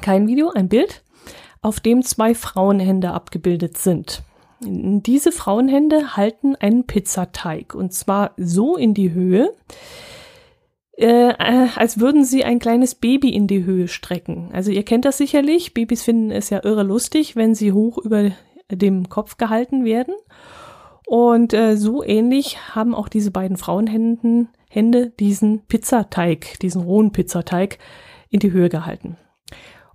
Kein 0.00 0.26
Video, 0.26 0.50
ein 0.50 0.68
Bild, 0.68 1.02
auf 1.60 1.80
dem 1.80 2.02
zwei 2.02 2.34
Frauenhände 2.34 3.10
abgebildet 3.10 3.78
sind. 3.78 4.22
Diese 4.60 5.32
Frauenhände 5.32 6.16
halten 6.16 6.56
einen 6.56 6.86
Pizzateig 6.86 7.74
und 7.74 7.92
zwar 7.92 8.32
so 8.36 8.76
in 8.76 8.94
die 8.94 9.12
Höhe, 9.12 9.52
äh, 10.96 11.30
äh, 11.30 11.68
als 11.74 11.98
würden 11.98 12.24
sie 12.24 12.44
ein 12.44 12.58
kleines 12.58 12.94
Baby 12.94 13.30
in 13.30 13.46
die 13.46 13.64
Höhe 13.64 13.88
strecken. 13.88 14.50
Also 14.52 14.70
ihr 14.70 14.84
kennt 14.84 15.04
das 15.04 15.18
sicherlich. 15.18 15.74
Babys 15.74 16.02
finden 16.02 16.30
es 16.30 16.50
ja 16.50 16.64
irre 16.64 16.84
lustig, 16.84 17.36
wenn 17.36 17.54
sie 17.54 17.72
hoch 17.72 17.98
über 17.98 18.30
dem 18.70 19.08
Kopf 19.08 19.36
gehalten 19.36 19.84
werden. 19.84 20.14
Und 21.06 21.52
äh, 21.52 21.76
so 21.76 22.02
ähnlich 22.02 22.58
haben 22.74 22.94
auch 22.94 23.08
diese 23.08 23.30
beiden 23.30 23.56
Frauenhände 23.56 24.48
Hände 24.74 25.10
diesen 25.10 25.64
Pizzateig, 25.66 26.58
diesen 26.58 26.82
rohen 26.82 27.12
Pizzateig 27.12 27.78
in 28.28 28.40
die 28.40 28.50
Höhe 28.50 28.68
gehalten. 28.68 29.16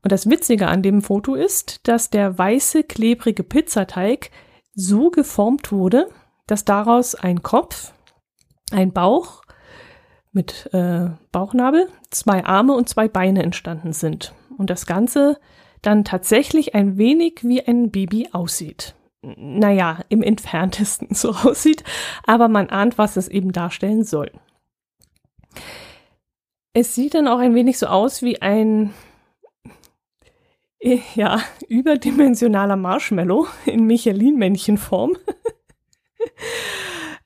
Und 0.02 0.14
das 0.14 0.30
Witzige 0.30 0.68
an 0.68 0.82
dem 0.82 1.02
Foto 1.02 1.36
ist, 1.36 1.86
dass 1.86 2.10
der 2.10 2.38
weiße, 2.38 2.84
klebrige 2.84 3.44
Pizzateig 3.44 4.32
so 4.80 5.10
geformt 5.10 5.72
wurde, 5.72 6.10
dass 6.48 6.66
daraus 6.66 7.16
ein 7.16 7.44
Kopf, 7.44 7.94
ein 8.72 8.92
Bauch 8.92 9.44
mit 10.32 10.70
äh, 10.74 11.10
Bauchnabel, 11.32 11.90
zwei 12.10 12.46
Arme 12.46 12.74
und 12.74 12.88
zwei 12.88 13.08
Beine 13.08 13.44
entstanden 13.44 13.94
sind. 13.94 14.34
Und 14.58 14.70
das 14.70 14.86
Ganze 14.86 15.38
dann 15.82 16.04
tatsächlich 16.04 16.76
ein 16.76 16.98
wenig 16.98 17.40
wie 17.44 17.66
ein 17.66 17.92
Baby 17.92 18.30
aussieht. 18.32 18.96
Naja, 19.22 20.00
im 20.10 20.24
entferntesten 20.24 21.10
so 21.14 21.32
aussieht, 21.32 21.84
aber 22.26 22.48
man 22.48 22.70
ahnt, 22.70 22.98
was 22.98 23.18
es 23.18 23.28
eben 23.28 23.52
darstellen 23.52 24.04
soll. 24.04 24.32
Es 26.74 26.96
sieht 26.96 27.16
dann 27.16 27.28
auch 27.28 27.40
ein 27.40 27.56
wenig 27.56 27.78
so 27.80 27.88
aus 27.88 28.22
wie 28.22 28.42
ein 28.42 28.94
ja, 31.16 31.42
überdimensionaler 31.68 32.76
Marshmallow 32.76 33.48
in 33.66 33.86
Michelin-Männchenform. 33.86 35.18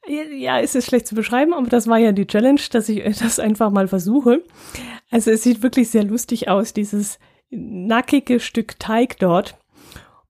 Ja, 0.06 0.60
ist 0.60 0.76
es 0.76 0.86
schlecht 0.86 1.08
zu 1.08 1.16
beschreiben, 1.16 1.54
aber 1.54 1.70
das 1.70 1.88
war 1.88 1.98
ja 1.98 2.12
die 2.12 2.28
Challenge, 2.28 2.60
dass 2.72 2.90
ich 2.90 3.02
das 3.20 3.40
einfach 3.40 3.72
mal 3.72 3.88
versuche. 3.88 4.44
Also 5.10 5.32
es 5.32 5.44
sieht 5.44 5.64
wirklich 5.64 5.90
sehr 5.90 6.04
lustig 6.04 6.50
aus, 6.50 6.74
dieses 6.74 7.20
nackige 7.50 8.42
Stück 8.42 8.78
Teig 8.80 9.18
dort. 9.20 9.58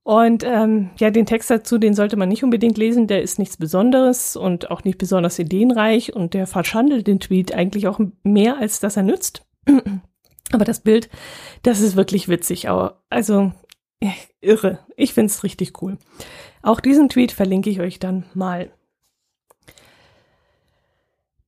Und 0.04 0.44
ähm, 0.44 0.90
ja, 0.98 1.10
den 1.10 1.26
Text 1.26 1.50
dazu, 1.50 1.78
den 1.78 1.94
sollte 1.94 2.16
man 2.16 2.28
nicht 2.28 2.44
unbedingt 2.44 2.78
lesen, 2.78 3.06
der 3.06 3.22
ist 3.22 3.38
nichts 3.38 3.56
Besonderes 3.56 4.36
und 4.36 4.70
auch 4.70 4.84
nicht 4.84 4.98
besonders 4.98 5.38
ideenreich 5.38 6.14
und 6.14 6.34
der 6.34 6.46
verschandelt 6.46 7.06
den 7.06 7.20
Tweet 7.20 7.52
eigentlich 7.54 7.88
auch 7.88 7.98
mehr, 8.22 8.58
als 8.58 8.80
dass 8.80 8.96
er 8.96 9.02
nützt. 9.02 9.44
Aber 10.52 10.64
das 10.64 10.80
Bild, 10.80 11.08
das 11.62 11.80
ist 11.80 11.96
wirklich 11.96 12.28
witzig. 12.28 12.68
Also 12.68 13.52
irre. 14.40 14.80
Ich 14.96 15.14
find's 15.14 15.42
richtig 15.42 15.82
cool. 15.82 15.98
Auch 16.62 16.80
diesen 16.80 17.08
Tweet 17.08 17.32
verlinke 17.32 17.70
ich 17.70 17.80
euch 17.80 17.98
dann 17.98 18.24
mal. 18.34 18.70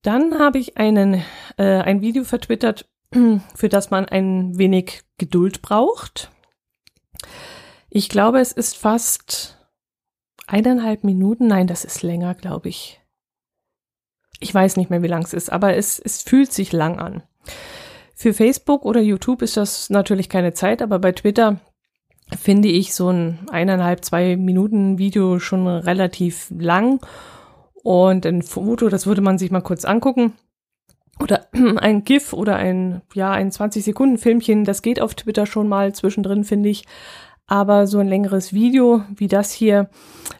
Dann 0.03 0.39
habe 0.39 0.59
ich 0.59 0.77
einen, 0.77 1.23
äh, 1.57 1.81
ein 1.81 2.01
Video 2.01 2.25
vertwittert, 2.25 2.89
für 3.55 3.69
das 3.69 3.91
man 3.91 4.07
ein 4.07 4.57
wenig 4.59 5.03
Geduld 5.19 5.63
braucht. 5.63 6.31
Ich 7.91 8.09
glaube, 8.09 8.41
es 8.41 8.53
ist 8.53 8.77
fast 8.77 9.59
eineinhalb 10.47 11.03
Minuten. 11.03 11.47
Nein, 11.49 11.67
das 11.67 11.85
ist 11.85 12.03
länger, 12.03 12.35
glaube 12.35 12.69
ich. 12.69 13.01
Ich 14.39 14.53
weiß 14.53 14.77
nicht 14.77 14.91
mehr, 14.91 15.03
wie 15.03 15.09
lang 15.09 15.25
es 15.25 15.33
ist, 15.33 15.51
aber 15.51 15.77
es, 15.77 15.99
es 15.99 16.23
fühlt 16.23 16.53
sich 16.53 16.73
lang 16.73 16.99
an. 16.99 17.23
Für 18.19 18.33
Facebook 18.33 18.87
oder 18.87 19.03
YouTube 19.03 19.43
ist 19.43 19.59
das 19.59 19.91
natürlich 19.91 20.31
keine 20.31 20.55
Zeit, 20.55 20.81
aber 20.81 20.99
bei 20.99 21.13
Twitter 21.13 21.61
finde 22.35 22.69
ich 22.69 22.95
so 22.95 23.11
ein 23.11 23.41
eineinhalb, 23.51 24.07
zwei 24.07 24.39
Minuten 24.39 24.97
Video 24.97 25.39
schon 25.39 25.67
relativ 25.67 26.51
lang. 26.59 26.99
Und 27.83 28.25
ein 28.25 28.41
Foto, 28.41 28.89
das 28.89 29.07
würde 29.07 29.21
man 29.21 29.37
sich 29.37 29.51
mal 29.51 29.61
kurz 29.61 29.85
angucken. 29.85 30.33
Oder 31.21 31.47
ein 31.77 32.05
GIF 32.05 32.33
oder 32.33 32.57
ein, 32.57 33.03
ja, 33.13 33.33
ein 33.33 33.53
20 33.53 33.85
Sekunden 33.85 34.17
Filmchen, 34.17 34.65
das 34.65 34.81
geht 34.81 34.99
auf 34.99 35.15
Twitter 35.15 35.45
schon 35.45 35.69
mal 35.69 35.95
zwischendrin, 35.95 36.45
finde 36.45 36.71
ich. 36.71 36.87
Aber 37.47 37.87
so 37.87 37.99
ein 37.99 38.09
längeres 38.09 38.55
Video 38.55 39.05
wie 39.15 39.29
das 39.29 39.53
hier, 39.53 39.91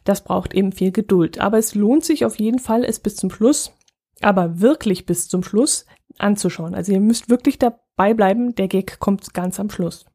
das 0.05 0.25
braucht 0.25 0.55
eben 0.55 0.73
viel 0.73 0.93
Geduld. 0.93 1.41
Aber 1.41 1.59
es 1.59 1.75
lohnt 1.75 2.07
sich 2.07 2.25
auf 2.25 2.39
jeden 2.39 2.59
Fall, 2.59 2.85
es 2.85 3.01
bis 3.01 3.17
zum 3.17 3.31
Schluss, 3.31 3.75
aber 4.23 4.63
wirklich 4.63 5.05
bis 5.05 5.29
zum 5.29 5.43
Schluss 5.43 5.85
anzuschauen. 6.19 6.75
Also 6.75 6.93
ihr 6.93 7.01
müsst 7.01 7.29
wirklich 7.29 7.59
dabei 7.59 8.15
bleiben, 8.15 8.55
der 8.55 8.69
Gag 8.69 8.99
kommt 8.99 9.35
ganz 9.35 9.61
am 9.61 9.71
Schluss. 9.71 10.07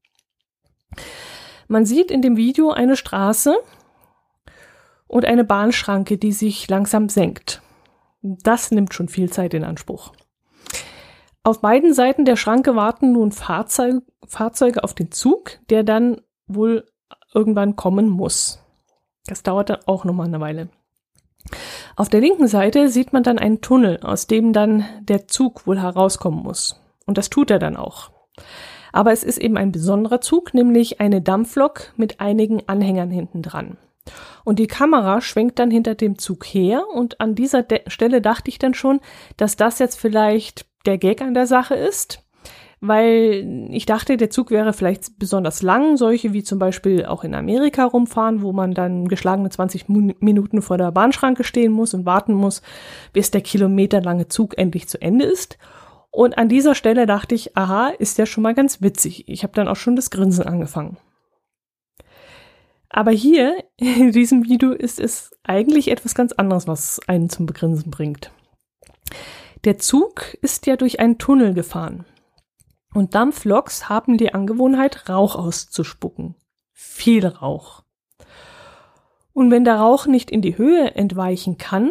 Man 1.68 1.86
sieht 1.86 2.12
in 2.12 2.22
dem 2.22 2.36
Video 2.38 2.72
eine 2.72 2.98
Straße 2.98 3.56
und 5.08 5.26
eine 5.26 5.44
Bahnschranke, 5.44 6.18
die 6.18 6.32
sich 6.32 6.68
langsam 6.70 7.10
senkt. 7.10 7.62
Das 8.22 8.72
nimmt 8.72 8.94
schon 8.94 9.08
viel 9.08 9.32
Zeit 9.32 9.54
in 9.54 9.64
Anspruch. 9.64 10.12
Auf 11.44 11.62
beiden 11.62 11.94
Seiten 11.94 12.24
der 12.24 12.36
Schranke 12.36 12.76
warten 12.76 13.14
nun 13.14 13.32
Fahrzeug, 13.32 14.04
Fahrzeuge 14.28 14.84
auf 14.84 14.94
den 14.94 15.12
Zug, 15.12 15.60
der 15.70 15.84
dann 15.84 16.22
wohl 16.46 16.86
irgendwann 17.34 17.76
kommen 17.76 18.10
muss. 18.10 18.60
Das 19.26 19.42
dauert 19.42 19.70
dann 19.70 19.80
auch 19.86 20.06
nochmal 20.06 20.28
eine 20.28 20.40
Weile. 20.40 20.70
Auf 22.02 22.10
der 22.10 22.20
linken 22.20 22.48
Seite 22.48 22.90
sieht 22.90 23.14
man 23.14 23.22
dann 23.22 23.38
einen 23.38 23.62
Tunnel, 23.62 24.00
aus 24.02 24.26
dem 24.26 24.54
dann 24.54 24.86
der 25.02 25.28
Zug 25.28 25.68
wohl 25.68 25.80
herauskommen 25.80 26.42
muss. 26.42 26.82
Und 27.06 27.20
das 27.20 27.30
tut 27.30 27.52
er 27.52 27.60
dann 27.60 27.78
auch. 27.78 28.10
Aber 28.92 29.12
es 29.12 29.24
ist 29.24 29.38
eben 29.38 29.56
ein 29.56 29.72
besonderer 29.72 30.20
Zug, 30.20 30.56
nämlich 30.56 31.00
eine 31.00 31.22
Dampflok 31.22 31.94
mit 31.98 32.20
einigen 32.20 32.68
Anhängern 32.68 33.12
hinten 33.12 33.44
dran. 33.44 33.78
Und 34.44 34.58
die 34.58 34.66
Kamera 34.66 35.22
schwenkt 35.22 35.60
dann 35.60 35.70
hinter 35.70 35.94
dem 35.94 36.18
Zug 36.18 36.44
her 36.44 36.86
und 36.92 37.22
an 37.22 37.36
dieser 37.36 37.62
De 37.62 37.88
Stelle 37.88 38.20
dachte 38.20 38.50
ich 38.50 38.58
dann 38.58 38.74
schon, 38.74 39.00
dass 39.38 39.56
das 39.56 39.78
jetzt 39.78 40.00
vielleicht 40.00 40.66
der 40.88 40.98
Gag 40.98 41.22
an 41.22 41.36
der 41.36 41.46
Sache 41.46 41.76
ist, 41.76 42.24
weil 42.82 43.68
ich 43.70 43.86
dachte, 43.86 44.18
der 44.18 44.32
Zug 44.32 44.50
wäre 44.50 44.74
vielleicht 44.74 45.20
besonders 45.20 45.62
lang, 45.62 45.98
solche 45.98 46.34
wie 46.34 46.44
zum 46.44 46.58
Beispiel 46.58 47.06
auch 47.06 47.24
in 47.24 47.36
Amerika 47.36 47.86
rumfahren, 47.86 48.42
wo 48.42 48.54
man 48.54 48.74
dann 48.74 49.08
geschlagene 49.08 49.52
20 49.52 49.88
Minuten 49.88 50.64
vor 50.64 50.80
der 50.80 50.92
Bahnschranke 50.92 51.44
stehen 51.44 51.72
muss 51.72 51.94
und 51.94 52.08
warten 52.08 52.34
muss, 52.34 52.64
bis 53.14 53.30
der 53.30 53.42
kilometerlange 53.42 54.30
Zug 54.30 54.58
endlich 54.58 54.90
zu 54.90 55.00
Ende 55.00 55.26
ist. 55.26 55.60
Und 56.10 56.40
an 56.40 56.50
dieser 56.50 56.74
Stelle 56.74 57.06
dachte 57.06 57.36
ich, 57.36 57.56
aha, 57.56 57.90
ist 57.90 58.18
ja 58.18 58.26
schon 58.26 58.42
mal 58.42 58.56
ganz 58.56 58.82
witzig. 58.82 59.30
Ich 59.30 59.44
habe 59.44 59.54
dann 59.54 59.68
auch 59.68 59.76
schon 59.76 59.96
das 59.96 60.10
Grinsen 60.10 60.46
angefangen. 60.46 60.98
Aber 62.90 63.12
hier 63.12 63.64
in 63.78 64.12
diesem 64.12 64.44
Video 64.44 64.72
ist 64.72 65.00
es 65.00 65.32
eigentlich 65.44 65.90
etwas 65.92 66.16
ganz 66.16 66.34
anderes, 66.34 66.68
was 66.68 67.00
einen 67.08 67.30
zum 67.30 67.46
Begrinsen 67.46 67.92
bringt. 67.92 68.32
Der 69.66 69.78
Zug 69.78 70.36
ist 70.42 70.66
ja 70.66 70.76
durch 70.76 71.00
einen 71.00 71.20
Tunnel 71.20 71.54
gefahren. 71.54 72.06
Und 72.94 73.16
Dampfloks 73.16 73.90
haben 73.90 74.18
die 74.18 74.34
Angewohnheit, 74.34 75.10
Rauch 75.10 75.36
auszuspucken. 75.36 76.36
Viel 76.74 77.26
Rauch. 77.26 77.84
Und 79.34 79.50
wenn 79.50 79.64
der 79.64 79.78
Rauch 79.78 80.08
nicht 80.08 80.30
in 80.30 80.42
die 80.42 80.58
Höhe 80.58 80.96
entweichen 80.96 81.58
kann, 81.58 81.90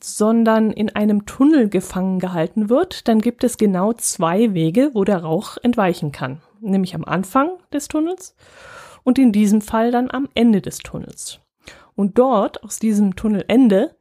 sondern 0.00 0.70
in 0.70 0.94
einem 0.94 1.26
Tunnel 1.26 1.68
gefangen 1.68 2.18
gehalten 2.18 2.68
wird, 2.68 3.08
dann 3.08 3.20
gibt 3.20 3.44
es 3.44 3.58
genau 3.58 3.92
zwei 3.92 4.54
Wege, 4.54 4.90
wo 4.94 5.04
der 5.04 5.22
Rauch 5.22 5.56
entweichen 5.62 6.12
kann. 6.12 6.40
Nämlich 6.60 6.94
am 6.94 7.04
Anfang 7.04 7.50
des 7.72 7.88
Tunnels 7.88 8.34
und 9.04 9.18
in 9.18 9.32
diesem 9.32 9.60
Fall 9.60 9.90
dann 9.90 10.10
am 10.10 10.28
Ende 10.34 10.60
des 10.60 10.78
Tunnels. 10.78 11.40
Und 11.94 12.18
dort, 12.18 12.62
aus 12.62 12.78
diesem 12.78 13.16
Tunnelende, 13.16 13.96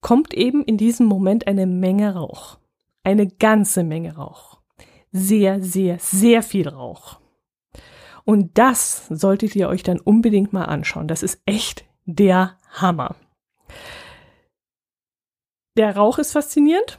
kommt 0.00 0.34
eben 0.34 0.64
in 0.64 0.76
diesem 0.76 1.06
Moment 1.06 1.46
eine 1.46 1.66
Menge 1.66 2.14
Rauch. 2.14 2.58
Eine 3.04 3.26
ganze 3.26 3.84
Menge 3.84 4.16
Rauch. 4.16 4.55
Sehr, 5.16 5.62
sehr, 5.62 5.98
sehr 5.98 6.42
viel 6.42 6.68
Rauch. 6.68 7.20
Und 8.24 8.58
das 8.58 9.06
solltet 9.08 9.56
ihr 9.56 9.68
euch 9.68 9.82
dann 9.82 10.00
unbedingt 10.00 10.52
mal 10.52 10.64
anschauen. 10.64 11.08
Das 11.08 11.22
ist 11.22 11.40
echt 11.46 11.84
der 12.04 12.58
Hammer. 12.72 13.16
Der 15.76 15.96
Rauch 15.96 16.18
ist 16.18 16.32
faszinierend. 16.32 16.98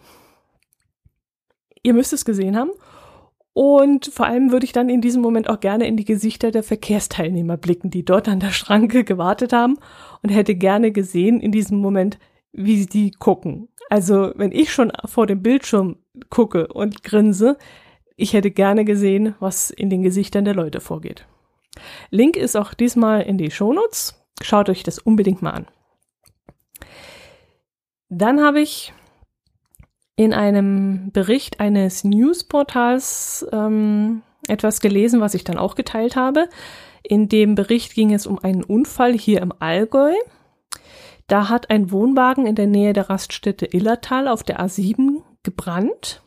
Ihr 1.83 1.93
müsst 1.93 2.13
es 2.13 2.25
gesehen 2.25 2.57
haben. 2.57 2.71
Und 3.53 4.07
vor 4.13 4.25
allem 4.25 4.51
würde 4.51 4.65
ich 4.65 4.71
dann 4.71 4.89
in 4.89 5.01
diesem 5.01 5.21
Moment 5.21 5.49
auch 5.49 5.59
gerne 5.59 5.87
in 5.87 5.97
die 5.97 6.05
Gesichter 6.05 6.51
der 6.51 6.63
Verkehrsteilnehmer 6.63 7.57
blicken, 7.57 7.89
die 7.89 8.05
dort 8.05 8.27
an 8.27 8.39
der 8.39 8.51
Schranke 8.51 9.03
gewartet 9.03 9.51
haben 9.53 9.77
und 10.21 10.29
hätte 10.29 10.55
gerne 10.55 10.91
gesehen 10.91 11.39
in 11.39 11.51
diesem 11.51 11.79
Moment, 11.79 12.19
wie 12.51 12.77
sie 12.77 12.87
die 12.87 13.11
gucken. 13.11 13.69
Also 13.89 14.31
wenn 14.35 14.51
ich 14.51 14.71
schon 14.71 14.91
vor 15.05 15.27
dem 15.27 15.41
Bildschirm 15.41 15.97
gucke 16.29 16.67
und 16.67 17.03
grinse, 17.03 17.57
ich 18.17 18.33
hätte 18.33 18.51
gerne 18.51 18.83
gesehen, 18.83 19.35
was 19.39 19.69
in 19.69 19.89
den 19.89 20.01
Gesichtern 20.01 20.43
der 20.43 20.55
Leute 20.55 20.81
vorgeht. 20.81 21.25
Link 22.09 22.35
ist 22.35 22.57
auch 22.57 22.73
diesmal 22.73 23.21
in 23.21 23.37
die 23.37 23.51
Shownotes. 23.51 24.25
Schaut 24.41 24.69
euch 24.69 24.83
das 24.83 24.99
unbedingt 24.99 25.41
mal 25.41 25.51
an. 25.51 25.67
Dann 28.09 28.41
habe 28.41 28.59
ich 28.59 28.93
in 30.15 30.33
einem 30.33 31.11
Bericht 31.11 31.59
eines 31.59 32.03
Newsportals 32.03 33.45
ähm, 33.51 34.23
etwas 34.47 34.81
gelesen, 34.81 35.21
was 35.21 35.35
ich 35.35 35.43
dann 35.43 35.57
auch 35.57 35.75
geteilt 35.75 36.15
habe. 36.15 36.49
In 37.03 37.29
dem 37.29 37.53
Bericht 37.53 37.93
ging 37.93 38.13
es 38.13 38.25
um 38.25 38.39
einen 38.39 38.63
Unfall 38.63 39.13
hier 39.13 39.41
im 39.41 39.53
Allgäu. 39.59 40.13
Da 41.27 41.49
hat 41.49 41.69
ein 41.69 41.91
Wohnwagen 41.91 42.47
in 42.47 42.55
der 42.55 42.67
Nähe 42.67 42.93
der 42.93 43.09
Raststätte 43.09 43.67
Illertal 43.67 44.27
auf 44.27 44.43
der 44.43 44.59
A7 44.59 45.21
gebrannt. 45.43 46.23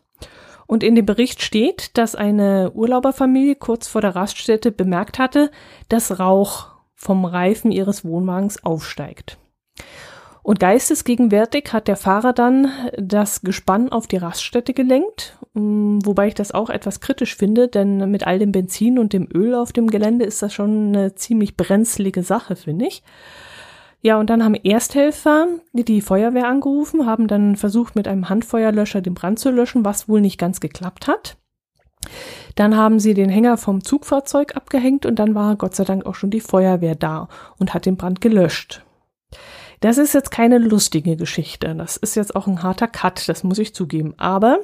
Und 0.71 0.85
in 0.85 0.95
dem 0.95 1.05
Bericht 1.05 1.43
steht, 1.43 1.99
dass 1.99 2.15
eine 2.15 2.71
Urlauberfamilie 2.71 3.57
kurz 3.57 3.89
vor 3.89 4.03
der 4.03 4.15
Raststätte 4.15 4.71
bemerkt 4.71 5.19
hatte, 5.19 5.51
dass 5.89 6.21
Rauch 6.21 6.69
vom 6.95 7.25
Reifen 7.25 7.73
ihres 7.73 8.05
Wohnwagens 8.05 8.63
aufsteigt. 8.63 9.37
Und 10.45 10.61
geistesgegenwärtig 10.61 11.73
hat 11.73 11.89
der 11.89 11.97
Fahrer 11.97 12.33
dann 12.33 12.69
das 12.97 13.43
Gespann 13.43 13.91
auf 13.91 14.07
die 14.07 14.19
Raststätte 14.19 14.73
gelenkt, 14.73 15.37
mm, 15.55 15.99
wobei 16.05 16.29
ich 16.29 16.35
das 16.35 16.53
auch 16.53 16.71
etwas 16.71 17.01
kritisch 17.01 17.35
finde, 17.35 17.67
denn 17.67 18.09
mit 18.09 18.29
all 18.29 18.39
dem 18.39 18.53
Benzin 18.53 19.01
und 19.01 19.13
dem 19.13 19.27
Öl 19.35 19.57
auf 19.57 19.73
dem 19.73 19.89
Gelände 19.89 20.25
ist 20.25 20.41
das 20.41 20.55
schon 20.55 20.95
eine 20.95 21.17
ziemlich 21.17 21.57
brenzlige 21.57 22.23
Sache, 22.23 22.55
finde 22.55 22.87
ich. 22.87 23.03
Ja, 24.03 24.19
und 24.19 24.31
dann 24.31 24.43
haben 24.43 24.55
Ersthelfer 24.55 25.47
die 25.73 26.01
Feuerwehr 26.01 26.49
angerufen, 26.49 27.07
haben 27.07 27.29
dann 27.29 27.57
versucht, 27.57 27.97
mit 27.97 28.09
einem 28.09 28.29
Handfeuerlöscher 28.29 29.03
den 29.03 29.15
Brand 29.15 29.39
zu 29.39 29.51
löschen, 29.51 29.85
was 29.85 30.09
wohl 30.09 30.21
nicht 30.21 30.39
ganz 30.39 30.61
geklappt 30.61 31.07
hat. 31.07 31.37
Dann 32.55 32.77
haben 32.77 32.99
sie 32.99 33.13
den 33.13 33.29
Hänger 33.29 33.59
vom 33.59 33.85
Zugfahrzeug 33.85 34.57
abgehängt 34.57 35.05
und 35.05 35.19
dann 35.19 35.35
war 35.35 35.57
Gott 35.57 35.75
sei 35.75 35.85
Dank 35.85 36.07
auch 36.07 36.15
schon 36.15 36.31
die 36.31 36.41
Feuerwehr 36.41 36.95
da 36.95 37.29
und 37.59 37.75
hat 37.75 37.85
den 37.85 37.97
Brand 37.97 38.21
gelöscht. 38.23 38.85
Das 39.81 39.99
ist 39.99 40.15
jetzt 40.15 40.31
keine 40.31 40.59
lustige 40.59 41.17
Geschichte. 41.17 41.75
Das 41.75 41.97
ist 41.97 42.15
jetzt 42.15 42.37
auch 42.37 42.47
ein 42.47 42.63
harter 42.63 42.89
Cut, 42.89 43.29
das 43.29 43.45
muss 43.45 43.59
ich 43.59 43.75
zugeben. 43.75 44.15
Aber 44.19 44.59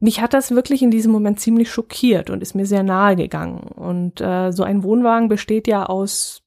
mich 0.00 0.20
hat 0.20 0.34
das 0.34 0.52
wirklich 0.52 0.82
in 0.82 0.90
diesem 0.90 1.10
Moment 1.12 1.40
ziemlich 1.40 1.70
schockiert 1.70 2.30
und 2.30 2.42
ist 2.42 2.54
mir 2.54 2.66
sehr 2.66 2.82
nahe 2.84 3.16
gegangen. 3.16 3.60
Und 3.60 4.20
äh, 4.20 4.52
so 4.52 4.62
ein 4.62 4.84
Wohnwagen 4.84 5.28
besteht 5.28 5.66
ja 5.66 5.86
aus 5.86 6.42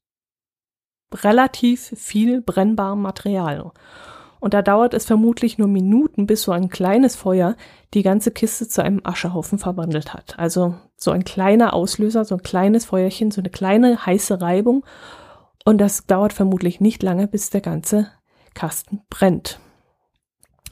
relativ 1.13 1.93
viel 1.95 2.41
brennbarem 2.41 3.01
Material. 3.01 3.71
Und 4.39 4.55
da 4.55 4.63
dauert 4.63 4.95
es 4.95 5.05
vermutlich 5.05 5.59
nur 5.59 5.67
Minuten, 5.67 6.25
bis 6.25 6.41
so 6.41 6.51
ein 6.51 6.69
kleines 6.69 7.15
Feuer 7.15 7.55
die 7.93 8.01
ganze 8.01 8.31
Kiste 8.31 8.67
zu 8.67 8.83
einem 8.83 9.01
Aschehaufen 9.03 9.59
verwandelt 9.59 10.15
hat. 10.15 10.39
Also 10.39 10.75
so 10.97 11.11
ein 11.11 11.23
kleiner 11.23 11.73
Auslöser, 11.73 12.25
so 12.25 12.35
ein 12.35 12.43
kleines 12.43 12.85
Feuerchen, 12.85 13.29
so 13.29 13.39
eine 13.39 13.51
kleine 13.51 14.03
heiße 14.03 14.41
Reibung. 14.41 14.83
Und 15.63 15.77
das 15.79 16.07
dauert 16.07 16.33
vermutlich 16.33 16.81
nicht 16.81 17.03
lange, 17.03 17.27
bis 17.27 17.51
der 17.51 17.61
ganze 17.61 18.07
Kasten 18.55 19.01
brennt. 19.09 19.59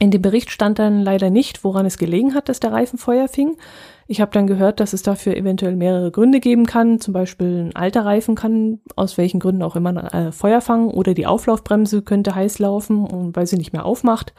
In 0.02 0.10
dem 0.10 0.22
Bericht 0.22 0.50
stand 0.50 0.78
dann 0.78 1.02
leider 1.02 1.28
nicht, 1.28 1.62
woran 1.62 1.84
es 1.84 1.98
gelegen 1.98 2.34
hat, 2.34 2.48
dass 2.48 2.58
der 2.58 2.72
Reifen 2.72 2.98
Feuer 2.98 3.28
fing. 3.28 3.58
Ich 4.06 4.22
habe 4.22 4.32
dann 4.32 4.46
gehört, 4.46 4.80
dass 4.80 4.94
es 4.94 5.02
dafür 5.02 5.36
eventuell 5.36 5.76
mehrere 5.76 6.10
Gründe 6.10 6.40
geben 6.40 6.64
kann. 6.64 7.00
Zum 7.00 7.12
Beispiel 7.12 7.66
ein 7.66 7.76
alter 7.76 8.06
Reifen 8.06 8.34
kann 8.34 8.80
aus 8.96 9.18
welchen 9.18 9.40
Gründen 9.40 9.62
auch 9.62 9.76
immer 9.76 10.12
äh, 10.14 10.32
Feuer 10.32 10.62
fangen 10.62 10.88
oder 10.88 11.12
die 11.12 11.26
Auflaufbremse 11.26 12.00
könnte 12.00 12.34
heiß 12.34 12.60
laufen, 12.60 13.36
weil 13.36 13.46
sie 13.46 13.58
nicht 13.58 13.74
mehr 13.74 13.84
aufmacht. 13.84 14.32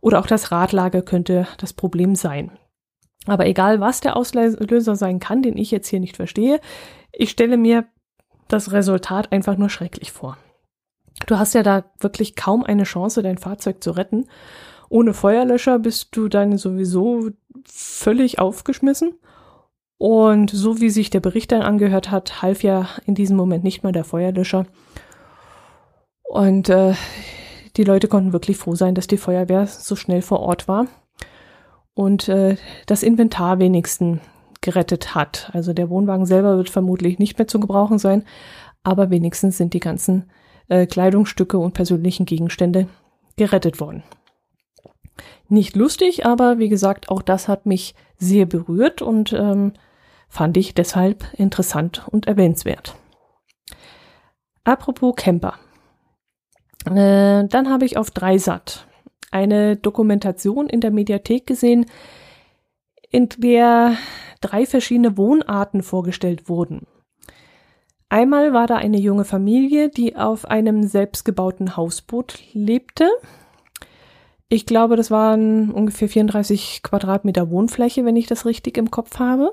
Oder 0.00 0.20
auch 0.20 0.26
das 0.26 0.50
Radlager 0.50 1.02
könnte 1.02 1.46
das 1.58 1.74
Problem 1.74 2.14
sein. 2.14 2.52
Aber 3.26 3.46
egal, 3.46 3.80
was 3.80 4.00
der 4.00 4.16
Auslöser 4.16 4.96
sein 4.96 5.18
kann, 5.20 5.42
den 5.42 5.58
ich 5.58 5.70
jetzt 5.70 5.88
hier 5.88 6.00
nicht 6.00 6.16
verstehe, 6.16 6.60
ich 7.12 7.30
stelle 7.30 7.58
mir 7.58 7.84
das 8.48 8.72
Resultat 8.72 9.32
einfach 9.32 9.58
nur 9.58 9.68
schrecklich 9.68 10.12
vor. 10.12 10.38
Du 11.26 11.38
hast 11.38 11.54
ja 11.54 11.62
da 11.62 11.84
wirklich 12.00 12.36
kaum 12.36 12.64
eine 12.64 12.84
Chance, 12.84 13.22
dein 13.22 13.38
Fahrzeug 13.38 13.82
zu 13.82 13.92
retten. 13.92 14.26
Ohne 14.88 15.14
Feuerlöscher 15.14 15.78
bist 15.78 16.16
du 16.16 16.28
dann 16.28 16.58
sowieso 16.58 17.30
völlig 17.64 18.38
aufgeschmissen. 18.38 19.14
Und 19.96 20.50
so 20.50 20.80
wie 20.80 20.90
sich 20.90 21.10
der 21.10 21.20
Bericht 21.20 21.52
dann 21.52 21.62
angehört 21.62 22.10
hat, 22.10 22.42
half 22.42 22.62
ja 22.62 22.88
in 23.06 23.14
diesem 23.14 23.36
Moment 23.36 23.64
nicht 23.64 23.82
mal 23.82 23.92
der 23.92 24.04
Feuerlöscher. 24.04 24.66
Und 26.24 26.68
äh, 26.68 26.94
die 27.76 27.84
Leute 27.84 28.08
konnten 28.08 28.32
wirklich 28.32 28.56
froh 28.56 28.74
sein, 28.74 28.94
dass 28.94 29.06
die 29.06 29.16
Feuerwehr 29.16 29.66
so 29.66 29.96
schnell 29.96 30.22
vor 30.22 30.40
Ort 30.40 30.68
war 30.68 30.86
und 31.94 32.28
äh, 32.28 32.56
das 32.86 33.02
Inventar 33.02 33.58
wenigstens 33.58 34.20
gerettet 34.60 35.14
hat. 35.14 35.50
Also 35.52 35.72
der 35.72 35.90
Wohnwagen 35.90 36.26
selber 36.26 36.56
wird 36.56 36.70
vermutlich 36.70 37.18
nicht 37.18 37.38
mehr 37.38 37.46
zu 37.46 37.60
gebrauchen 37.60 37.98
sein, 37.98 38.24
aber 38.82 39.10
wenigstens 39.10 39.58
sind 39.58 39.74
die 39.74 39.80
ganzen 39.80 40.30
äh, 40.68 40.86
Kleidungsstücke 40.86 41.58
und 41.58 41.74
persönlichen 41.74 42.26
Gegenstände 42.26 42.88
gerettet 43.36 43.80
worden. 43.80 44.02
Nicht 45.48 45.76
lustig, 45.76 46.26
aber 46.26 46.58
wie 46.58 46.68
gesagt, 46.68 47.08
auch 47.08 47.22
das 47.22 47.48
hat 47.48 47.66
mich 47.66 47.94
sehr 48.16 48.46
berührt 48.46 49.02
und 49.02 49.32
ähm, 49.32 49.72
fand 50.28 50.56
ich 50.56 50.74
deshalb 50.74 51.24
interessant 51.34 52.06
und 52.10 52.26
erwähnenswert. 52.26 52.94
Apropos 54.64 55.14
Camper. 55.16 55.54
Äh, 56.86 57.46
dann 57.46 57.70
habe 57.70 57.84
ich 57.84 57.96
auf 57.96 58.10
Dreisat 58.10 58.86
eine 59.30 59.76
Dokumentation 59.76 60.68
in 60.68 60.80
der 60.80 60.90
Mediathek 60.92 61.46
gesehen, 61.46 61.86
in 63.10 63.28
der 63.36 63.96
drei 64.40 64.64
verschiedene 64.64 65.16
Wohnarten 65.16 65.82
vorgestellt 65.82 66.48
wurden. 66.48 66.86
Einmal 68.08 68.52
war 68.52 68.68
da 68.68 68.76
eine 68.76 68.98
junge 68.98 69.24
Familie, 69.24 69.88
die 69.88 70.14
auf 70.14 70.44
einem 70.44 70.84
selbstgebauten 70.84 71.76
Hausboot 71.76 72.38
lebte. 72.52 73.08
Ich 74.54 74.66
glaube, 74.66 74.94
das 74.94 75.10
waren 75.10 75.72
ungefähr 75.72 76.08
34 76.08 76.84
Quadratmeter 76.84 77.50
Wohnfläche, 77.50 78.04
wenn 78.04 78.14
ich 78.14 78.28
das 78.28 78.46
richtig 78.46 78.78
im 78.78 78.88
Kopf 78.88 79.18
habe. 79.18 79.52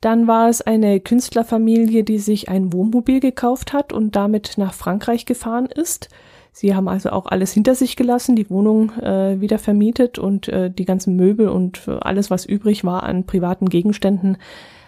Dann 0.00 0.26
war 0.26 0.48
es 0.48 0.62
eine 0.62 0.98
Künstlerfamilie, 0.98 2.02
die 2.02 2.16
sich 2.16 2.48
ein 2.48 2.72
Wohnmobil 2.72 3.20
gekauft 3.20 3.74
hat 3.74 3.92
und 3.92 4.16
damit 4.16 4.54
nach 4.56 4.72
Frankreich 4.72 5.26
gefahren 5.26 5.66
ist. 5.66 6.08
Sie 6.52 6.74
haben 6.74 6.88
also 6.88 7.10
auch 7.10 7.26
alles 7.26 7.52
hinter 7.52 7.74
sich 7.74 7.94
gelassen, 7.94 8.34
die 8.34 8.48
Wohnung 8.48 8.92
äh, 8.98 9.38
wieder 9.42 9.58
vermietet 9.58 10.18
und 10.18 10.48
äh, 10.48 10.70
die 10.70 10.86
ganzen 10.86 11.14
Möbel 11.14 11.50
und 11.50 11.86
äh, 11.86 11.98
alles, 12.00 12.30
was 12.30 12.46
übrig 12.46 12.84
war 12.84 13.02
an 13.02 13.26
privaten 13.26 13.68
Gegenständen, 13.68 14.38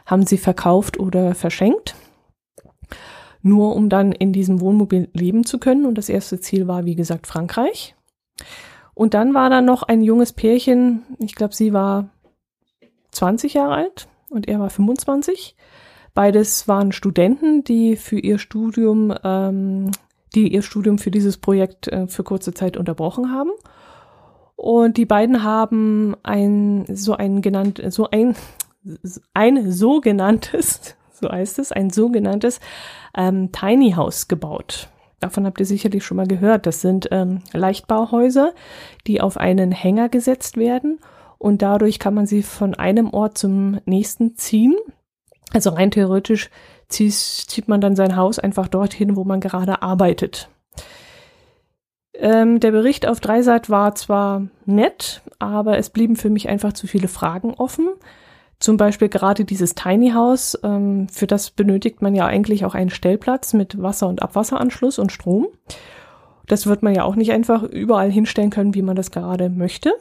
haben 0.07 0.25
sie 0.25 0.39
verkauft 0.39 0.99
oder 0.99 1.35
verschenkt. 1.35 1.95
Nur 3.43 3.77
um 3.77 3.91
dann 3.91 4.13
in 4.13 4.33
diesem 4.33 4.63
Wohnmobil 4.63 5.11
leben 5.13 5.45
zu 5.45 5.59
können. 5.59 5.85
Und 5.85 5.99
das 5.99 6.09
erste 6.09 6.41
Ziel 6.41 6.67
war, 6.67 6.87
wie 6.87 6.97
gesagt, 6.97 7.27
Frankreich. 7.27 7.95
Und 8.95 9.15
dann 9.15 9.35
war 9.35 9.51
da 9.51 9.61
noch 9.61 9.83
ein 9.83 10.03
junges 10.03 10.33
Pärchen, 10.33 11.03
ich 11.19 11.35
glaube, 11.35 11.55
sie 11.55 11.73
war 11.73 12.09
20 13.11 13.55
Jahre 13.55 13.75
alt 13.75 14.09
und 14.31 14.49
er 14.49 14.61
war 14.61 14.71
25. 14.71 15.57
Beides 16.15 16.69
waren 16.69 16.93
Studenten, 16.93 17.65
die 17.65 17.97
für 17.97 18.19
ihr 18.19 18.39
Studium, 18.39 19.13
ähm, 19.25 19.91
die 20.35 20.53
ihr 20.53 20.63
Studium 20.63 20.99
für 20.99 21.11
dieses 21.11 21.39
Projekt 21.39 21.89
äh, 21.89 22.07
für 22.07 22.23
kurze 22.23 22.55
Zeit 22.55 22.77
unterbrochen 22.77 23.33
haben. 23.33 23.51
Und 24.57 24.97
die 24.97 25.07
beiden 25.07 25.43
haben 25.43 26.15
ein 26.23 26.85
so 26.89 27.17
ein 27.17 27.43
genannt 27.43 27.83
so 27.89 28.09
ein 28.11 28.37
ein 29.33 29.73
sogenanntes 29.73 30.97
so 31.13 31.29
heißt 31.29 31.59
es 31.59 31.73
ein 31.73 31.91
sogenanntes 31.91 32.61
ähm, 33.17 33.51
Tiny 33.51 33.93
House 33.93 34.29
gebaut. 34.29 34.89
Davon 35.25 35.47
habt 35.47 35.59
ihr 35.59 35.65
sicherlich 35.65 36.05
schon 36.05 36.19
mal 36.19 36.27
gehört. 36.27 36.67
Das 36.67 36.83
sind 36.83 37.09
ähm, 37.11 37.39
Leichtbauhäuser, 37.55 38.53
die 39.07 39.23
auf 39.23 39.39
einen 39.39 39.73
Hänger 39.73 40.11
gesetzt 40.11 40.59
werden 40.59 40.99
und 41.39 41.63
dadurch 41.63 41.99
kann 41.99 42.13
man 42.13 42.27
sie 42.27 42.43
von 42.43 42.75
einem 42.75 43.09
Ort 43.09 43.39
zum 43.39 43.81
nächsten 43.87 44.37
ziehen. 44.37 44.77
Also 45.55 45.71
rein 45.71 45.91
theoretisch 45.91 46.51
zieht, 46.89 47.69
man 47.69 47.81
dann 47.81 47.97
sein 47.97 48.17
Haus 48.17 48.39
einfach 48.39 48.69
dorthin, 48.69 49.17
wo 49.17 49.25
man 49.25 49.41
gerade 49.41 49.81
arbeitet. 49.81 50.51
Ähm, 52.13 52.61
der 52.61 52.73
Bericht 52.73 53.09
auf 53.09 53.21
Dreisat 53.21 53.71
war 53.71 53.95
zwar 53.95 54.49
nett, 54.67 55.23
aber 55.39 55.79
es 55.79 55.89
blieben 55.89 56.17
für 56.17 56.29
mich 56.29 56.51
einfach 56.51 56.75
zu 56.75 56.87
viele 56.87 57.09
Fragen 57.09 57.55
offen. 57.55 57.89
Zum 58.61 58.77
Beispiel 58.77 59.09
gerade 59.09 59.45
dieses 59.45 59.75
Tiny 59.75 60.11
House, 60.11 60.59
ähm, 60.63 61.09
für 61.09 61.27
das 61.27 61.51
benötigt 61.51 62.03
man 62.03 62.15
ja 62.15 62.27
eigentlich 62.27 62.65
auch 62.65 62.75
einen 62.75 62.91
Stellplatz 62.91 63.53
mit 63.53 63.81
Wasser- 63.81 64.09
und 64.09 64.23
Abwasseranschluss 64.23 64.99
und 64.99 65.13
Strom. 65.13 65.49
Das 66.47 66.67
wird 66.67 66.83
man 66.83 66.95
ja 66.95 67.05
auch 67.05 67.17
nicht 67.17 67.33
einfach 67.33 67.63
überall 67.63 68.11
hinstellen 68.11 68.51
können, 68.51 68.75
wie 68.75 68.83
man 68.83 68.97
das 68.97 69.11
gerade 69.11 69.49
möchte. 69.49 69.95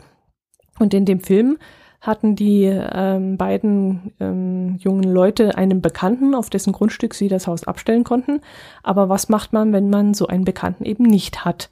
Und 0.79 0.93
in 0.93 1.05
dem 1.05 1.19
Film 1.19 1.57
hatten 2.01 2.35
die 2.35 2.65
ähm, 2.65 3.37
beiden 3.37 4.13
ähm, 4.19 4.75
jungen 4.77 5.03
Leute 5.03 5.57
einen 5.57 5.81
Bekannten, 5.81 6.35
auf 6.35 6.49
dessen 6.49 6.73
Grundstück 6.73 7.13
sie 7.13 7.29
das 7.29 7.47
Haus 7.47 7.65
abstellen 7.65 8.03
konnten. 8.03 8.41
Aber 8.83 9.07
was 9.07 9.29
macht 9.29 9.53
man, 9.53 9.71
wenn 9.71 9.89
man 9.89 10.13
so 10.13 10.27
einen 10.27 10.43
Bekannten 10.43 10.83
eben 10.83 11.03
nicht 11.05 11.45
hat? 11.45 11.69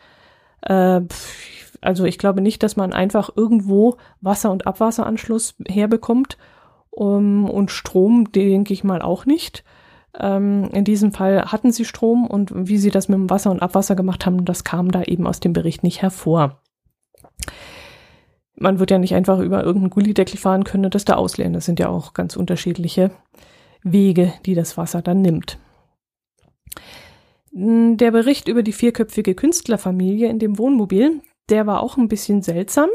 Äh, 0.61 1.01
also 1.81 2.05
ich 2.05 2.17
glaube 2.17 2.39
nicht, 2.39 2.63
dass 2.63 2.77
man 2.77 2.93
einfach 2.93 3.29
irgendwo 3.35 3.97
Wasser- 4.21 4.51
und 4.51 4.67
Abwasseranschluss 4.67 5.55
herbekommt 5.67 6.37
um, 6.91 7.49
und 7.49 7.71
Strom, 7.71 8.31
denke 8.31 8.73
ich 8.73 8.83
mal 8.83 9.01
auch 9.01 9.25
nicht. 9.25 9.63
Ähm, 10.19 10.69
in 10.73 10.83
diesem 10.83 11.13
Fall 11.13 11.45
hatten 11.45 11.71
sie 11.71 11.85
Strom 11.85 12.27
und 12.27 12.51
wie 12.53 12.77
sie 12.77 12.91
das 12.91 13.07
mit 13.07 13.17
dem 13.17 13.29
Wasser 13.29 13.49
und 13.49 13.61
Abwasser 13.61 13.95
gemacht 13.95 14.25
haben, 14.25 14.45
das 14.45 14.63
kam 14.63 14.91
da 14.91 15.03
eben 15.03 15.25
aus 15.25 15.39
dem 15.39 15.53
Bericht 15.53 15.83
nicht 15.83 16.01
hervor. 16.01 16.61
Man 18.55 18.79
wird 18.79 18.91
ja 18.91 18.99
nicht 18.99 19.15
einfach 19.15 19.39
über 19.39 19.63
irgendeinen 19.63 19.89
Gullideckel 19.89 20.37
fahren 20.37 20.65
können 20.65 20.85
und 20.85 20.93
das 20.93 21.05
da 21.05 21.15
ausleeren. 21.15 21.53
Das 21.53 21.65
sind 21.65 21.79
ja 21.79 21.87
auch 21.89 22.13
ganz 22.13 22.35
unterschiedliche 22.35 23.11
Wege, 23.83 24.33
die 24.45 24.53
das 24.53 24.77
Wasser 24.77 25.01
dann 25.01 25.21
nimmt. 25.21 25.57
Der 27.53 28.11
Bericht 28.11 28.47
über 28.47 28.63
die 28.63 28.71
vierköpfige 28.71 29.33
Künstlerfamilie 29.33 30.29
in 30.29 30.39
dem 30.39 30.57
Wohnmobil, 30.57 31.21
der 31.49 31.67
war 31.67 31.81
auch 31.81 31.97
ein 31.97 32.07
bisschen 32.07 32.41
seltsam. 32.41 32.89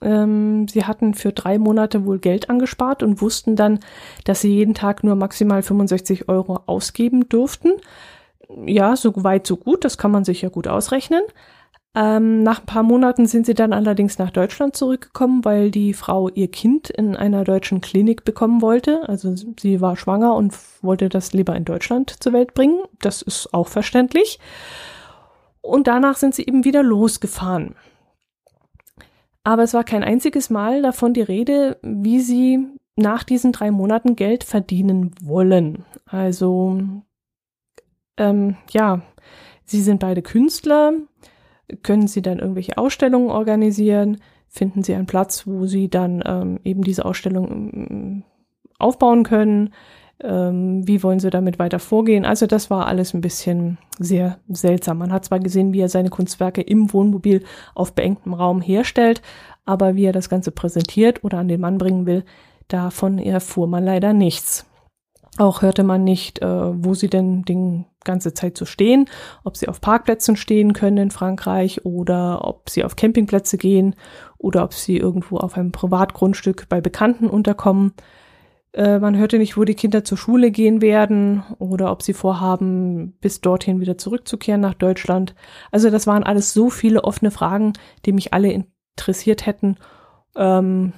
Ähm, 0.00 0.68
sie 0.68 0.84
hatten 0.84 1.14
für 1.14 1.32
drei 1.32 1.58
Monate 1.58 2.04
wohl 2.04 2.18
Geld 2.18 2.50
angespart 2.50 3.02
und 3.02 3.20
wussten 3.20 3.56
dann, 3.56 3.80
dass 4.24 4.40
sie 4.40 4.54
jeden 4.54 4.74
Tag 4.74 5.02
nur 5.04 5.16
maximal 5.16 5.62
65 5.62 6.28
Euro 6.28 6.60
ausgeben 6.66 7.28
durften. 7.28 7.72
Ja, 8.64 8.96
so 8.96 9.12
weit, 9.16 9.46
so 9.46 9.56
gut, 9.56 9.84
das 9.84 9.98
kann 9.98 10.10
man 10.10 10.24
sich 10.24 10.42
ja 10.42 10.48
gut 10.48 10.68
ausrechnen. 10.68 11.22
Ähm, 11.94 12.42
nach 12.42 12.60
ein 12.60 12.66
paar 12.66 12.82
Monaten 12.82 13.26
sind 13.26 13.46
sie 13.46 13.54
dann 13.54 13.72
allerdings 13.72 14.18
nach 14.18 14.30
Deutschland 14.30 14.76
zurückgekommen, 14.76 15.44
weil 15.44 15.70
die 15.70 15.94
Frau 15.94 16.28
ihr 16.28 16.48
Kind 16.48 16.90
in 16.90 17.16
einer 17.16 17.44
deutschen 17.44 17.80
Klinik 17.80 18.24
bekommen 18.24 18.62
wollte. 18.62 19.08
Also 19.08 19.34
sie 19.58 19.80
war 19.80 19.96
schwanger 19.96 20.34
und 20.34 20.54
wollte 20.82 21.08
das 21.08 21.32
lieber 21.32 21.56
in 21.56 21.64
Deutschland 21.64 22.22
zur 22.22 22.32
Welt 22.32 22.54
bringen. 22.54 22.80
Das 23.00 23.22
ist 23.22 23.52
auch 23.52 23.68
verständlich. 23.68 24.38
Und 25.60 25.86
danach 25.86 26.16
sind 26.16 26.34
sie 26.34 26.46
eben 26.46 26.64
wieder 26.64 26.82
losgefahren. 26.82 27.74
Aber 29.48 29.62
es 29.62 29.72
war 29.72 29.82
kein 29.82 30.04
einziges 30.04 30.50
Mal 30.50 30.82
davon 30.82 31.14
die 31.14 31.22
Rede, 31.22 31.78
wie 31.80 32.20
sie 32.20 32.66
nach 32.96 33.24
diesen 33.24 33.50
drei 33.50 33.70
Monaten 33.70 34.14
Geld 34.14 34.44
verdienen 34.44 35.12
wollen. 35.22 35.86
Also, 36.04 36.78
ähm, 38.18 38.56
ja, 38.68 39.00
sie 39.64 39.80
sind 39.80 40.00
beide 40.00 40.20
Künstler. 40.20 40.92
Können 41.82 42.08
sie 42.08 42.20
dann 42.20 42.40
irgendwelche 42.40 42.76
Ausstellungen 42.76 43.30
organisieren? 43.30 44.18
Finden 44.48 44.82
sie 44.82 44.94
einen 44.94 45.06
Platz, 45.06 45.46
wo 45.46 45.64
sie 45.64 45.88
dann 45.88 46.22
ähm, 46.26 46.60
eben 46.62 46.82
diese 46.82 47.06
Ausstellung 47.06 47.72
ähm, 47.72 48.24
aufbauen 48.78 49.22
können? 49.22 49.72
Ähm, 50.22 50.86
wie 50.86 51.02
wollen 51.02 51.20
sie 51.20 51.30
damit 51.30 51.58
weiter 51.58 51.78
vorgehen? 51.78 52.24
Also 52.24 52.46
das 52.46 52.70
war 52.70 52.86
alles 52.86 53.14
ein 53.14 53.20
bisschen 53.20 53.78
sehr 53.98 54.38
seltsam. 54.48 54.98
Man 54.98 55.12
hat 55.12 55.24
zwar 55.24 55.38
gesehen, 55.38 55.72
wie 55.72 55.80
er 55.80 55.88
seine 55.88 56.10
Kunstwerke 56.10 56.60
im 56.60 56.92
Wohnmobil 56.92 57.44
auf 57.74 57.92
beengtem 57.94 58.34
Raum 58.34 58.60
herstellt, 58.60 59.22
aber 59.64 59.94
wie 59.94 60.06
er 60.06 60.12
das 60.12 60.28
Ganze 60.28 60.50
präsentiert 60.50 61.22
oder 61.22 61.38
an 61.38 61.48
den 61.48 61.60
Mann 61.60 61.78
bringen 61.78 62.06
will, 62.06 62.24
davon 62.66 63.18
erfuhr 63.18 63.68
man 63.68 63.84
leider 63.84 64.12
nichts. 64.12 64.66
Auch 65.38 65.62
hörte 65.62 65.84
man 65.84 66.02
nicht, 66.02 66.42
äh, 66.42 66.84
wo 66.84 66.94
sie 66.94 67.08
denn 67.08 67.44
die 67.44 67.84
ganze 68.04 68.34
Zeit 68.34 68.58
so 68.58 68.64
stehen, 68.64 69.08
ob 69.44 69.56
sie 69.56 69.68
auf 69.68 69.80
Parkplätzen 69.80 70.34
stehen 70.34 70.72
können 70.72 70.96
in 70.96 71.10
Frankreich 71.12 71.84
oder 71.84 72.44
ob 72.44 72.70
sie 72.70 72.82
auf 72.82 72.96
Campingplätze 72.96 73.56
gehen 73.56 73.94
oder 74.38 74.64
ob 74.64 74.74
sie 74.74 74.96
irgendwo 74.96 75.36
auf 75.36 75.56
einem 75.56 75.70
Privatgrundstück 75.70 76.68
bei 76.68 76.80
Bekannten 76.80 77.28
unterkommen. 77.28 77.92
Äh, 78.72 78.98
man 78.98 79.16
hörte 79.16 79.38
nicht, 79.38 79.56
wo 79.56 79.64
die 79.64 79.74
Kinder 79.74 80.04
zur 80.04 80.18
Schule 80.18 80.50
gehen 80.50 80.80
werden 80.82 81.42
oder 81.58 81.90
ob 81.90 82.02
sie 82.02 82.12
vorhaben, 82.12 83.12
bis 83.20 83.40
dorthin 83.40 83.80
wieder 83.80 83.98
zurückzukehren 83.98 84.60
nach 84.60 84.74
Deutschland. 84.74 85.34
Also 85.70 85.90
das 85.90 86.06
waren 86.06 86.22
alles 86.22 86.52
so 86.52 86.70
viele 86.70 87.04
offene 87.04 87.30
Fragen, 87.30 87.72
die 88.04 88.12
mich 88.12 88.34
alle 88.34 88.52
interessiert 88.52 89.46
hätten. 89.46 89.76
Ähm, 90.36 90.92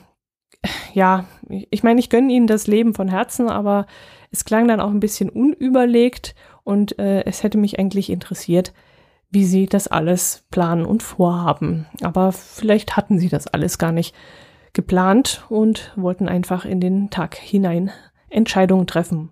ja, 0.93 1.25
ich 1.49 1.83
meine, 1.83 2.01
ich 2.01 2.11
gönne 2.11 2.33
ihnen 2.33 2.47
das 2.47 2.67
Leben 2.67 2.95
von 2.95 3.09
Herzen, 3.09 3.49
aber 3.49 3.87
es 4.31 4.45
klang 4.45 4.69
dann 4.69 4.81
auch 4.81 4.91
ein 4.91 5.01
bisschen 5.01 5.31
unüberlegt 5.31 6.35
und 6.65 6.99
äh, 6.99 7.25
es 7.25 7.43
hätte 7.43 7.59
mich 7.59 7.79
eigentlich 7.79 8.11
interessiert, 8.11 8.73
wie 9.31 9.45
sie 9.45 9.67
das 9.67 9.89
alles 9.89 10.45
planen 10.51 10.85
und 10.85 11.03
vorhaben. 11.03 11.87
Aber 12.03 12.33
vielleicht 12.33 12.97
hatten 12.97 13.19
sie 13.19 13.29
das 13.29 13.47
alles 13.47 13.79
gar 13.79 13.93
nicht 13.93 14.15
geplant 14.73 15.45
und 15.49 15.93
wollten 15.97 16.29
einfach 16.29 16.65
in 16.65 16.81
den 16.81 17.11
Tag 17.11 17.35
hinein 17.37 17.91
Entscheidungen 18.29 18.87
treffen. 18.87 19.31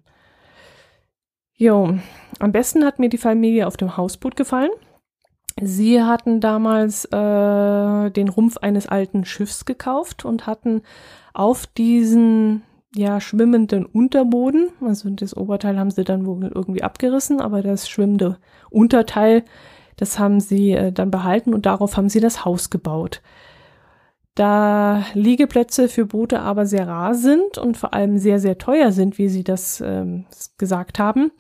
Jo, 1.55 1.99
am 2.39 2.53
besten 2.53 2.85
hat 2.85 2.99
mir 2.99 3.09
die 3.09 3.19
Familie 3.19 3.67
auf 3.67 3.77
dem 3.77 3.97
Hausboot 3.97 4.37
gefallen. 4.37 4.71
Sie 5.61 6.03
hatten 6.03 6.41
damals 6.41 7.05
äh, 7.07 8.11
den 8.11 8.29
Rumpf 8.29 8.59
eines 8.59 8.87
alten 8.87 9.25
Schiffs 9.25 9.65
gekauft 9.65 10.25
und 10.25 10.47
hatten 10.47 10.83
auf 11.35 11.67
diesen 11.67 12.63
ja 12.95 13.21
schwimmenden 13.21 13.85
Unterboden, 13.85 14.71
also 14.81 15.11
das 15.11 15.37
Oberteil 15.37 15.79
haben 15.79 15.91
sie 15.91 16.05
dann 16.05 16.27
wohl 16.27 16.51
irgendwie 16.55 16.83
abgerissen, 16.83 17.41
aber 17.41 17.63
das 17.63 17.89
schwimmende 17.89 18.39
Unterteil, 18.71 19.45
das 19.97 20.19
haben 20.19 20.41
sie 20.41 20.73
äh, 20.73 20.93
dann 20.93 21.11
behalten 21.11 21.53
und 21.55 21.67
darauf 21.67 21.97
haben 21.97 22.09
sie 22.09 22.21
das 22.21 22.45
Haus 22.45 22.71
gebaut. 22.71 23.21
Da 24.39 25.05
Liegeplätze 25.15 25.89
für 25.89 26.07
Boote 26.07 26.39
aber 26.39 26.65
sehr 26.65 26.87
rar 26.87 27.15
sind 27.17 27.59
und 27.59 27.77
vor 27.77 27.93
allem 27.93 28.19
sehr, 28.19 28.39
sehr 28.39 28.57
teuer 28.57 28.93
sind, 28.93 29.19
wie 29.19 29.29
Sie 29.29 29.43
das 29.43 29.81
ähm, 29.81 30.27
gesagt 30.59 31.01
haben, 31.01 31.33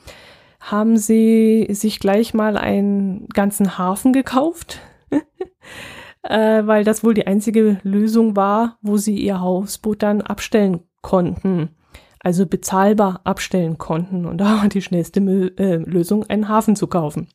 haben 0.58 0.96
Sie 0.96 1.68
sich 1.70 2.00
gleich 2.00 2.34
mal 2.34 2.56
einen 2.56 3.28
ganzen 3.28 3.78
Hafen 3.78 4.12
gekauft, 4.12 4.80
äh, 6.22 6.66
weil 6.66 6.82
das 6.82 7.04
wohl 7.04 7.14
die 7.14 7.28
einzige 7.28 7.78
Lösung 7.84 8.34
war, 8.34 8.78
wo 8.82 8.96
Sie 8.96 9.16
Ihr 9.16 9.40
Hausboot 9.40 10.02
dann 10.02 10.20
abstellen 10.20 10.80
konnten. 11.00 11.76
Also 12.18 12.46
bezahlbar 12.46 13.20
abstellen 13.22 13.78
konnten. 13.78 14.26
Und 14.26 14.38
da 14.38 14.56
war 14.56 14.68
die 14.68 14.82
schnellste 14.82 15.20
äh, 15.20 15.76
Lösung, 15.76 16.24
einen 16.24 16.48
Hafen 16.48 16.74
zu 16.74 16.88
kaufen. 16.88 17.28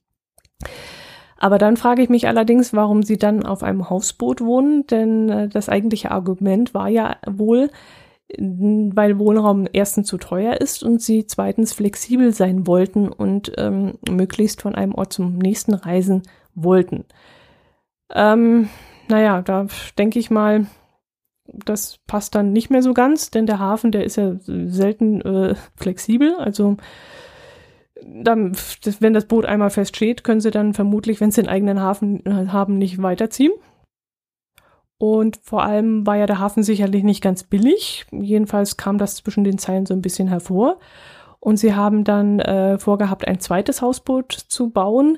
Aber 1.44 1.58
dann 1.58 1.76
frage 1.76 2.02
ich 2.02 2.08
mich 2.08 2.26
allerdings, 2.30 2.72
warum 2.74 3.04
sie 3.04 3.18
dann 3.18 3.46
auf 3.46 3.64
einem 3.64 3.90
Hausboot 3.90 4.40
wohnen, 4.40 4.88
denn 4.88 5.28
äh, 5.28 5.50
das 5.50 5.68
eigentliche 5.68 6.10
Argument 6.10 6.74
war 6.74 6.88
ja 6.88 7.18
wohl, 7.30 7.70
weil 8.38 9.20
Wohnraum 9.20 9.68
erstens 9.74 10.08
zu 10.08 10.18
teuer 10.18 10.62
ist 10.62 10.84
und 10.84 11.02
sie 11.02 11.28
zweitens 11.28 11.74
flexibel 11.74 12.32
sein 12.32 12.66
wollten 12.66 13.10
und 13.10 13.52
ähm, 13.58 13.96
möglichst 14.10 14.62
von 14.62 14.74
einem 14.74 14.96
Ort 14.96 15.12
zum 15.12 15.38
nächsten 15.38 15.74
reisen 15.74 16.24
wollten. 16.56 17.04
Ähm, 18.14 18.70
naja, 19.10 19.42
da 19.42 19.68
denke 19.98 20.20
ich 20.20 20.32
mal, 20.32 20.68
das 21.46 22.00
passt 22.08 22.36
dann 22.36 22.54
nicht 22.54 22.70
mehr 22.70 22.82
so 22.82 22.94
ganz, 22.94 23.32
denn 23.32 23.48
der 23.48 23.60
Hafen, 23.60 23.92
der 23.92 24.06
ist 24.06 24.16
ja 24.16 24.36
selten 24.46 25.20
äh, 25.20 25.56
flexibel. 25.76 26.36
Also 26.38 26.78
dann, 28.06 28.56
wenn 29.00 29.14
das 29.14 29.26
Boot 29.26 29.46
einmal 29.46 29.70
feststeht, 29.70 30.24
können 30.24 30.42
sie 30.42 30.52
dann 30.52 30.74
vermutlich, 30.74 31.22
wenn 31.22 31.32
sie 31.32 31.42
den 31.42 31.50
eigenen 31.50 31.82
Hafen 31.82 32.26
äh, 32.26 32.48
haben, 32.48 32.78
nicht 32.78 33.02
weiterziehen. 33.02 33.52
Und 34.98 35.40
vor 35.44 35.64
allem 35.64 36.08
war 36.08 36.16
ja 36.16 36.26
der 36.26 36.40
Hafen 36.40 36.64
sicherlich 36.64 37.04
nicht 37.04 37.22
ganz 37.22 37.44
billig. 37.44 38.06
Jedenfalls 38.12 38.78
kam 38.78 38.98
das 38.98 39.16
zwischen 39.16 39.44
den 39.44 39.58
Zeilen 39.58 39.86
so 39.86 39.94
ein 39.94 40.02
bisschen 40.02 40.28
hervor. 40.28 40.80
Und 41.40 41.58
sie 41.58 41.76
haben 41.76 42.06
dann 42.06 42.40
äh, 42.40 42.78
vorgehabt, 42.78 43.28
ein 43.28 43.40
zweites 43.40 43.82
Hausboot 43.82 44.32
zu 44.32 44.70
bauen, 44.70 45.18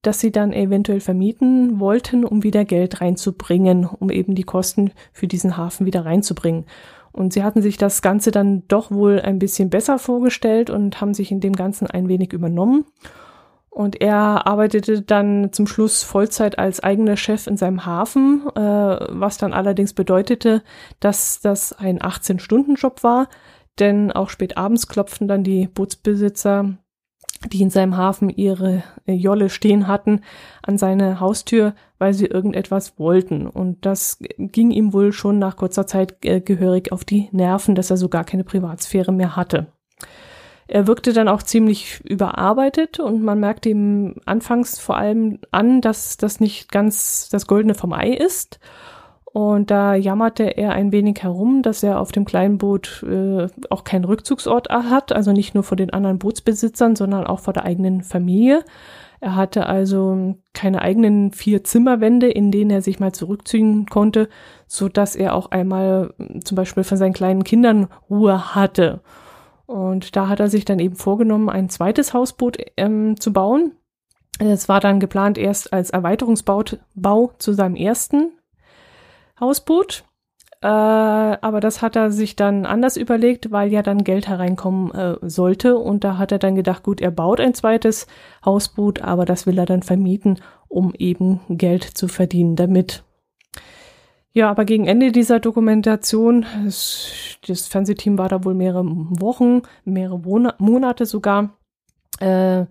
das 0.00 0.20
sie 0.20 0.32
dann 0.32 0.52
eventuell 0.52 1.00
vermieten 1.00 1.80
wollten, 1.80 2.24
um 2.24 2.44
wieder 2.44 2.64
Geld 2.64 3.00
reinzubringen, 3.02 3.84
um 3.84 4.08
eben 4.08 4.34
die 4.34 4.44
Kosten 4.44 4.92
für 5.12 5.26
diesen 5.26 5.56
Hafen 5.56 5.84
wieder 5.84 6.06
reinzubringen. 6.06 6.64
Und 7.16 7.32
sie 7.32 7.42
hatten 7.42 7.62
sich 7.62 7.78
das 7.78 8.02
Ganze 8.02 8.30
dann 8.30 8.64
doch 8.68 8.90
wohl 8.90 9.20
ein 9.20 9.38
bisschen 9.38 9.70
besser 9.70 9.98
vorgestellt 9.98 10.68
und 10.68 11.00
haben 11.00 11.14
sich 11.14 11.32
in 11.32 11.40
dem 11.40 11.54
Ganzen 11.54 11.86
ein 11.86 12.08
wenig 12.08 12.34
übernommen. 12.34 12.84
Und 13.70 14.02
er 14.02 14.46
arbeitete 14.46 15.00
dann 15.00 15.50
zum 15.50 15.66
Schluss 15.66 16.02
Vollzeit 16.02 16.58
als 16.58 16.82
eigener 16.82 17.16
Chef 17.16 17.46
in 17.46 17.56
seinem 17.56 17.86
Hafen, 17.86 18.42
äh, 18.54 18.60
was 18.60 19.38
dann 19.38 19.54
allerdings 19.54 19.94
bedeutete, 19.94 20.62
dass 21.00 21.40
das 21.40 21.72
ein 21.72 22.00
18-Stunden-Job 22.00 23.02
war, 23.02 23.28
denn 23.78 24.12
auch 24.12 24.28
spät 24.28 24.58
abends 24.58 24.86
klopften 24.86 25.26
dann 25.26 25.42
die 25.42 25.68
Bootsbesitzer 25.68 26.76
die 27.50 27.62
in 27.62 27.70
seinem 27.70 27.96
Hafen 27.96 28.30
ihre 28.30 28.82
äh, 29.06 29.12
Jolle 29.12 29.48
stehen 29.50 29.86
hatten, 29.86 30.20
an 30.62 30.78
seine 30.78 31.20
Haustür, 31.20 31.74
weil 31.98 32.14
sie 32.14 32.26
irgendetwas 32.26 32.98
wollten. 32.98 33.46
Und 33.46 33.84
das 33.84 34.18
ging 34.38 34.70
ihm 34.70 34.92
wohl 34.92 35.12
schon 35.12 35.38
nach 35.38 35.56
kurzer 35.56 35.86
Zeit 35.86 36.24
äh, 36.24 36.40
gehörig 36.40 36.92
auf 36.92 37.04
die 37.04 37.28
Nerven, 37.32 37.74
dass 37.74 37.90
er 37.90 37.96
so 37.96 38.08
gar 38.08 38.24
keine 38.24 38.44
Privatsphäre 38.44 39.12
mehr 39.12 39.36
hatte. 39.36 39.66
Er 40.68 40.88
wirkte 40.88 41.12
dann 41.12 41.28
auch 41.28 41.42
ziemlich 41.42 42.00
überarbeitet 42.04 42.98
und 42.98 43.22
man 43.22 43.38
merkte 43.38 43.68
ihm 43.68 44.16
anfangs 44.24 44.80
vor 44.80 44.96
allem 44.96 45.38
an, 45.52 45.80
dass 45.80 46.16
das 46.16 46.40
nicht 46.40 46.72
ganz 46.72 47.28
das 47.30 47.46
Goldene 47.46 47.74
vom 47.74 47.92
Ei 47.92 48.10
ist 48.10 48.58
und 49.36 49.70
da 49.70 49.94
jammerte 49.94 50.44
er 50.56 50.72
ein 50.72 50.92
wenig 50.92 51.22
herum, 51.22 51.60
dass 51.60 51.82
er 51.82 52.00
auf 52.00 52.10
dem 52.10 52.24
kleinen 52.24 52.56
Boot 52.56 53.04
äh, 53.06 53.48
auch 53.68 53.84
keinen 53.84 54.06
Rückzugsort 54.06 54.70
hat, 54.70 55.12
also 55.12 55.32
nicht 55.32 55.54
nur 55.54 55.62
vor 55.62 55.76
den 55.76 55.90
anderen 55.90 56.18
Bootsbesitzern, 56.18 56.96
sondern 56.96 57.26
auch 57.26 57.40
vor 57.40 57.52
der 57.52 57.64
eigenen 57.64 58.02
Familie. 58.02 58.64
Er 59.20 59.36
hatte 59.36 59.66
also 59.66 60.36
keine 60.54 60.80
eigenen 60.80 61.32
vier 61.32 61.62
Zimmerwände, 61.64 62.30
in 62.30 62.50
denen 62.50 62.70
er 62.70 62.80
sich 62.80 62.98
mal 62.98 63.12
zurückziehen 63.12 63.84
konnte, 63.84 64.30
so 64.66 64.88
dass 64.88 65.14
er 65.14 65.34
auch 65.34 65.50
einmal 65.50 66.14
hm, 66.16 66.42
zum 66.42 66.56
Beispiel 66.56 66.84
von 66.84 66.96
seinen 66.96 67.12
kleinen 67.12 67.44
Kindern 67.44 67.88
Ruhe 68.08 68.54
hatte. 68.54 69.02
Und 69.66 70.16
da 70.16 70.28
hat 70.28 70.40
er 70.40 70.48
sich 70.48 70.64
dann 70.64 70.78
eben 70.78 70.96
vorgenommen, 70.96 71.50
ein 71.50 71.68
zweites 71.68 72.14
Hausboot 72.14 72.56
ähm, 72.78 73.20
zu 73.20 73.34
bauen. 73.34 73.72
Es 74.38 74.70
war 74.70 74.80
dann 74.80 74.98
geplant 74.98 75.36
erst 75.36 75.74
als 75.74 75.90
Erweiterungsbau 75.90 76.62
Bau 76.94 77.32
zu 77.36 77.52
seinem 77.52 77.76
ersten 77.76 78.30
Hausboot. 79.40 80.04
Äh, 80.62 80.66
aber 80.66 81.60
das 81.60 81.82
hat 81.82 81.96
er 81.96 82.10
sich 82.10 82.34
dann 82.34 82.66
anders 82.66 82.96
überlegt, 82.96 83.52
weil 83.52 83.72
ja 83.72 83.82
dann 83.82 84.04
Geld 84.04 84.26
hereinkommen 84.26 84.92
äh, 84.94 85.16
sollte. 85.22 85.76
Und 85.76 86.02
da 86.02 86.18
hat 86.18 86.32
er 86.32 86.38
dann 86.38 86.54
gedacht, 86.54 86.82
gut, 86.82 87.00
er 87.00 87.10
baut 87.10 87.40
ein 87.40 87.54
zweites 87.54 88.06
Hausboot, 88.44 89.02
aber 89.02 89.24
das 89.24 89.46
will 89.46 89.58
er 89.58 89.66
dann 89.66 89.82
vermieten, 89.82 90.40
um 90.68 90.94
eben 90.94 91.40
Geld 91.48 91.84
zu 91.84 92.08
verdienen 92.08 92.56
damit. 92.56 93.04
Ja, 94.32 94.50
aber 94.50 94.66
gegen 94.66 94.86
Ende 94.86 95.12
dieser 95.12 95.40
Dokumentation, 95.40 96.44
das, 96.64 97.38
das 97.46 97.68
Fernsehteam 97.68 98.18
war 98.18 98.28
da 98.28 98.44
wohl 98.44 98.54
mehrere 98.54 98.84
Wochen, 98.84 99.62
mehrere 99.84 100.18
Monate 100.58 101.06
sogar, 101.06 101.56
äh, 102.20 102.66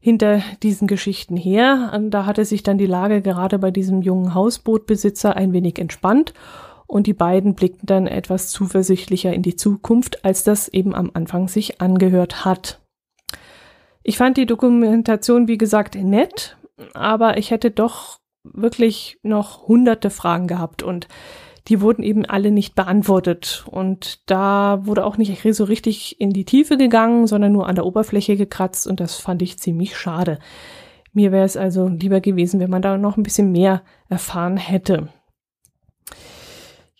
hinter 0.00 0.42
diesen 0.62 0.86
Geschichten 0.86 1.36
her. 1.36 1.92
Und 1.94 2.10
da 2.10 2.26
hatte 2.26 2.44
sich 2.44 2.62
dann 2.62 2.78
die 2.78 2.86
Lage 2.86 3.22
gerade 3.22 3.58
bei 3.58 3.70
diesem 3.70 4.02
jungen 4.02 4.34
Hausbootbesitzer 4.34 5.36
ein 5.36 5.52
wenig 5.52 5.78
entspannt 5.78 6.34
und 6.88 7.06
die 7.06 7.14
beiden 7.14 7.54
blickten 7.54 7.86
dann 7.86 8.06
etwas 8.06 8.48
zuversichtlicher 8.48 9.32
in 9.32 9.42
die 9.42 9.56
Zukunft, 9.56 10.24
als 10.24 10.42
das 10.42 10.68
eben 10.68 10.94
am 10.94 11.10
Anfang 11.12 11.46
sich 11.46 11.80
angehört 11.80 12.46
hat. 12.46 12.80
Ich 14.02 14.16
fand 14.16 14.38
die 14.38 14.46
Dokumentation, 14.46 15.48
wie 15.48 15.58
gesagt, 15.58 15.96
nett, 15.96 16.56
aber 16.94 17.36
ich 17.36 17.50
hätte 17.50 17.70
doch 17.70 18.18
wirklich 18.42 19.18
noch 19.22 19.68
hunderte 19.68 20.08
Fragen 20.08 20.46
gehabt 20.46 20.82
und 20.82 21.08
die 21.68 21.80
wurden 21.80 22.02
eben 22.02 22.24
alle 22.24 22.50
nicht 22.50 22.74
beantwortet. 22.74 23.64
Und 23.70 24.20
da 24.30 24.80
wurde 24.84 25.04
auch 25.04 25.18
nicht 25.18 25.42
so 25.54 25.64
richtig 25.64 26.20
in 26.20 26.30
die 26.30 26.44
Tiefe 26.44 26.76
gegangen, 26.76 27.26
sondern 27.26 27.52
nur 27.52 27.66
an 27.68 27.74
der 27.74 27.86
Oberfläche 27.86 28.36
gekratzt 28.36 28.86
und 28.86 29.00
das 29.00 29.16
fand 29.16 29.42
ich 29.42 29.58
ziemlich 29.58 29.96
schade. 29.96 30.38
Mir 31.12 31.32
wäre 31.32 31.44
es 31.44 31.56
also 31.56 31.88
lieber 31.88 32.20
gewesen, 32.20 32.60
wenn 32.60 32.70
man 32.70 32.82
da 32.82 32.96
noch 32.96 33.16
ein 33.16 33.22
bisschen 33.22 33.52
mehr 33.52 33.82
erfahren 34.08 34.56
hätte. 34.56 35.08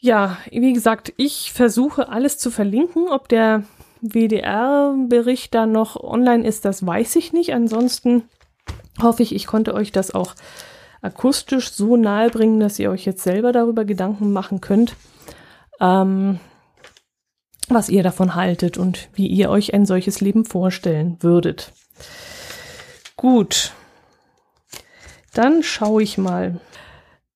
Ja, 0.00 0.36
wie 0.50 0.72
gesagt, 0.72 1.12
ich 1.16 1.52
versuche 1.52 2.08
alles 2.08 2.38
zu 2.38 2.50
verlinken, 2.50 3.08
ob 3.08 3.28
der 3.28 3.64
WDR-Bericht 4.00 5.54
da 5.54 5.66
noch 5.66 5.96
online 5.96 6.46
ist, 6.46 6.64
das 6.64 6.86
weiß 6.86 7.16
ich 7.16 7.32
nicht. 7.32 7.52
Ansonsten 7.52 8.24
hoffe 9.02 9.22
ich, 9.22 9.34
ich 9.34 9.46
konnte 9.46 9.74
euch 9.74 9.92
das 9.92 10.14
auch 10.14 10.34
akustisch 11.00 11.72
so 11.72 11.96
nahe 11.96 12.30
bringen, 12.30 12.60
dass 12.60 12.78
ihr 12.78 12.90
euch 12.90 13.04
jetzt 13.04 13.22
selber 13.22 13.52
darüber 13.52 13.84
Gedanken 13.84 14.32
machen 14.32 14.60
könnt, 14.60 14.96
ähm, 15.80 16.40
was 17.68 17.88
ihr 17.88 18.02
davon 18.02 18.34
haltet 18.34 18.78
und 18.78 19.08
wie 19.12 19.26
ihr 19.26 19.50
euch 19.50 19.74
ein 19.74 19.86
solches 19.86 20.20
Leben 20.20 20.44
vorstellen 20.44 21.18
würdet. 21.20 21.72
Gut, 23.16 23.72
dann 25.34 25.62
schaue 25.62 26.02
ich 26.02 26.18
mal. 26.18 26.60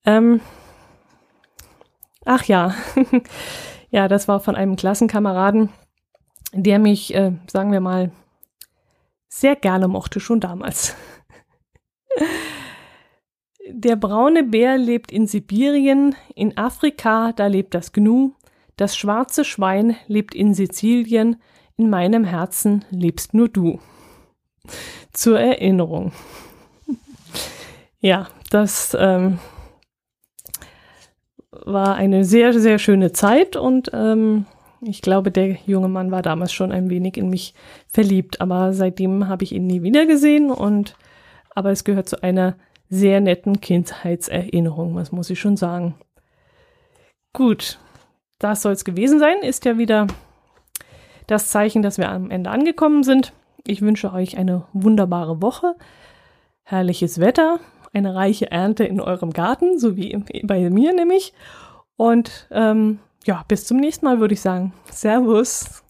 Ähm, 0.04 0.40
ach 2.24 2.44
ja, 2.44 2.74
ja, 3.90 4.08
das 4.08 4.26
war 4.26 4.40
von 4.40 4.56
einem 4.56 4.76
Klassenkameraden, 4.76 5.68
der 6.52 6.78
mich, 6.78 7.14
äh, 7.14 7.32
sagen 7.50 7.72
wir 7.72 7.80
mal, 7.80 8.10
sehr 9.28 9.56
gerne 9.56 9.88
mochte, 9.88 10.20
schon 10.20 10.40
damals. 10.40 10.94
Der 13.74 13.96
braune 13.96 14.44
Bär 14.44 14.76
lebt 14.76 15.10
in 15.10 15.26
Sibirien, 15.26 16.14
in 16.34 16.58
Afrika, 16.58 17.32
da 17.32 17.46
lebt 17.46 17.72
das 17.72 17.92
Gnu, 17.92 18.32
das 18.76 18.98
schwarze 18.98 19.46
Schwein 19.46 19.96
lebt 20.06 20.34
in 20.34 20.52
Sizilien, 20.52 21.36
in 21.78 21.88
meinem 21.88 22.24
Herzen 22.24 22.84
lebst 22.90 23.32
nur 23.32 23.48
du. 23.48 23.80
Zur 25.14 25.40
Erinnerung. 25.40 26.12
ja, 28.00 28.28
das 28.50 28.94
ähm, 29.00 29.38
war 31.50 31.94
eine 31.94 32.26
sehr, 32.26 32.52
sehr 32.52 32.78
schöne 32.78 33.12
Zeit 33.12 33.56
und 33.56 33.90
ähm, 33.94 34.44
ich 34.82 35.00
glaube, 35.00 35.30
der 35.30 35.56
junge 35.64 35.88
Mann 35.88 36.10
war 36.10 36.20
damals 36.20 36.52
schon 36.52 36.72
ein 36.72 36.90
wenig 36.90 37.16
in 37.16 37.30
mich 37.30 37.54
verliebt, 37.88 38.42
aber 38.42 38.74
seitdem 38.74 39.28
habe 39.28 39.44
ich 39.44 39.52
ihn 39.52 39.66
nie 39.66 39.82
wieder 39.82 40.04
gesehen 40.04 40.50
und 40.50 40.94
aber 41.54 41.70
es 41.70 41.84
gehört 41.84 42.10
zu 42.10 42.22
einer 42.22 42.56
sehr 42.92 43.22
netten 43.22 43.62
Kindheitserinnerung, 43.62 44.94
was 44.94 45.12
muss 45.12 45.30
ich 45.30 45.40
schon 45.40 45.56
sagen. 45.56 45.94
Gut, 47.32 47.78
das 48.38 48.60
soll 48.60 48.72
es 48.72 48.84
gewesen 48.84 49.18
sein. 49.18 49.38
Ist 49.40 49.64
ja 49.64 49.78
wieder 49.78 50.08
das 51.26 51.48
Zeichen, 51.48 51.80
dass 51.80 51.96
wir 51.96 52.10
am 52.10 52.30
Ende 52.30 52.50
angekommen 52.50 53.02
sind. 53.02 53.32
Ich 53.66 53.80
wünsche 53.80 54.12
euch 54.12 54.36
eine 54.36 54.66
wunderbare 54.74 55.40
Woche, 55.40 55.74
herrliches 56.64 57.18
Wetter, 57.18 57.60
eine 57.94 58.14
reiche 58.14 58.50
Ernte 58.50 58.84
in 58.84 59.00
eurem 59.00 59.30
Garten, 59.30 59.78
so 59.78 59.96
wie 59.96 60.22
bei 60.42 60.68
mir 60.68 60.92
nämlich. 60.92 61.32
Und 61.96 62.46
ähm, 62.50 62.98
ja, 63.24 63.42
bis 63.48 63.64
zum 63.64 63.78
nächsten 63.78 64.04
Mal 64.04 64.20
würde 64.20 64.34
ich 64.34 64.42
sagen. 64.42 64.74
Servus. 64.90 65.81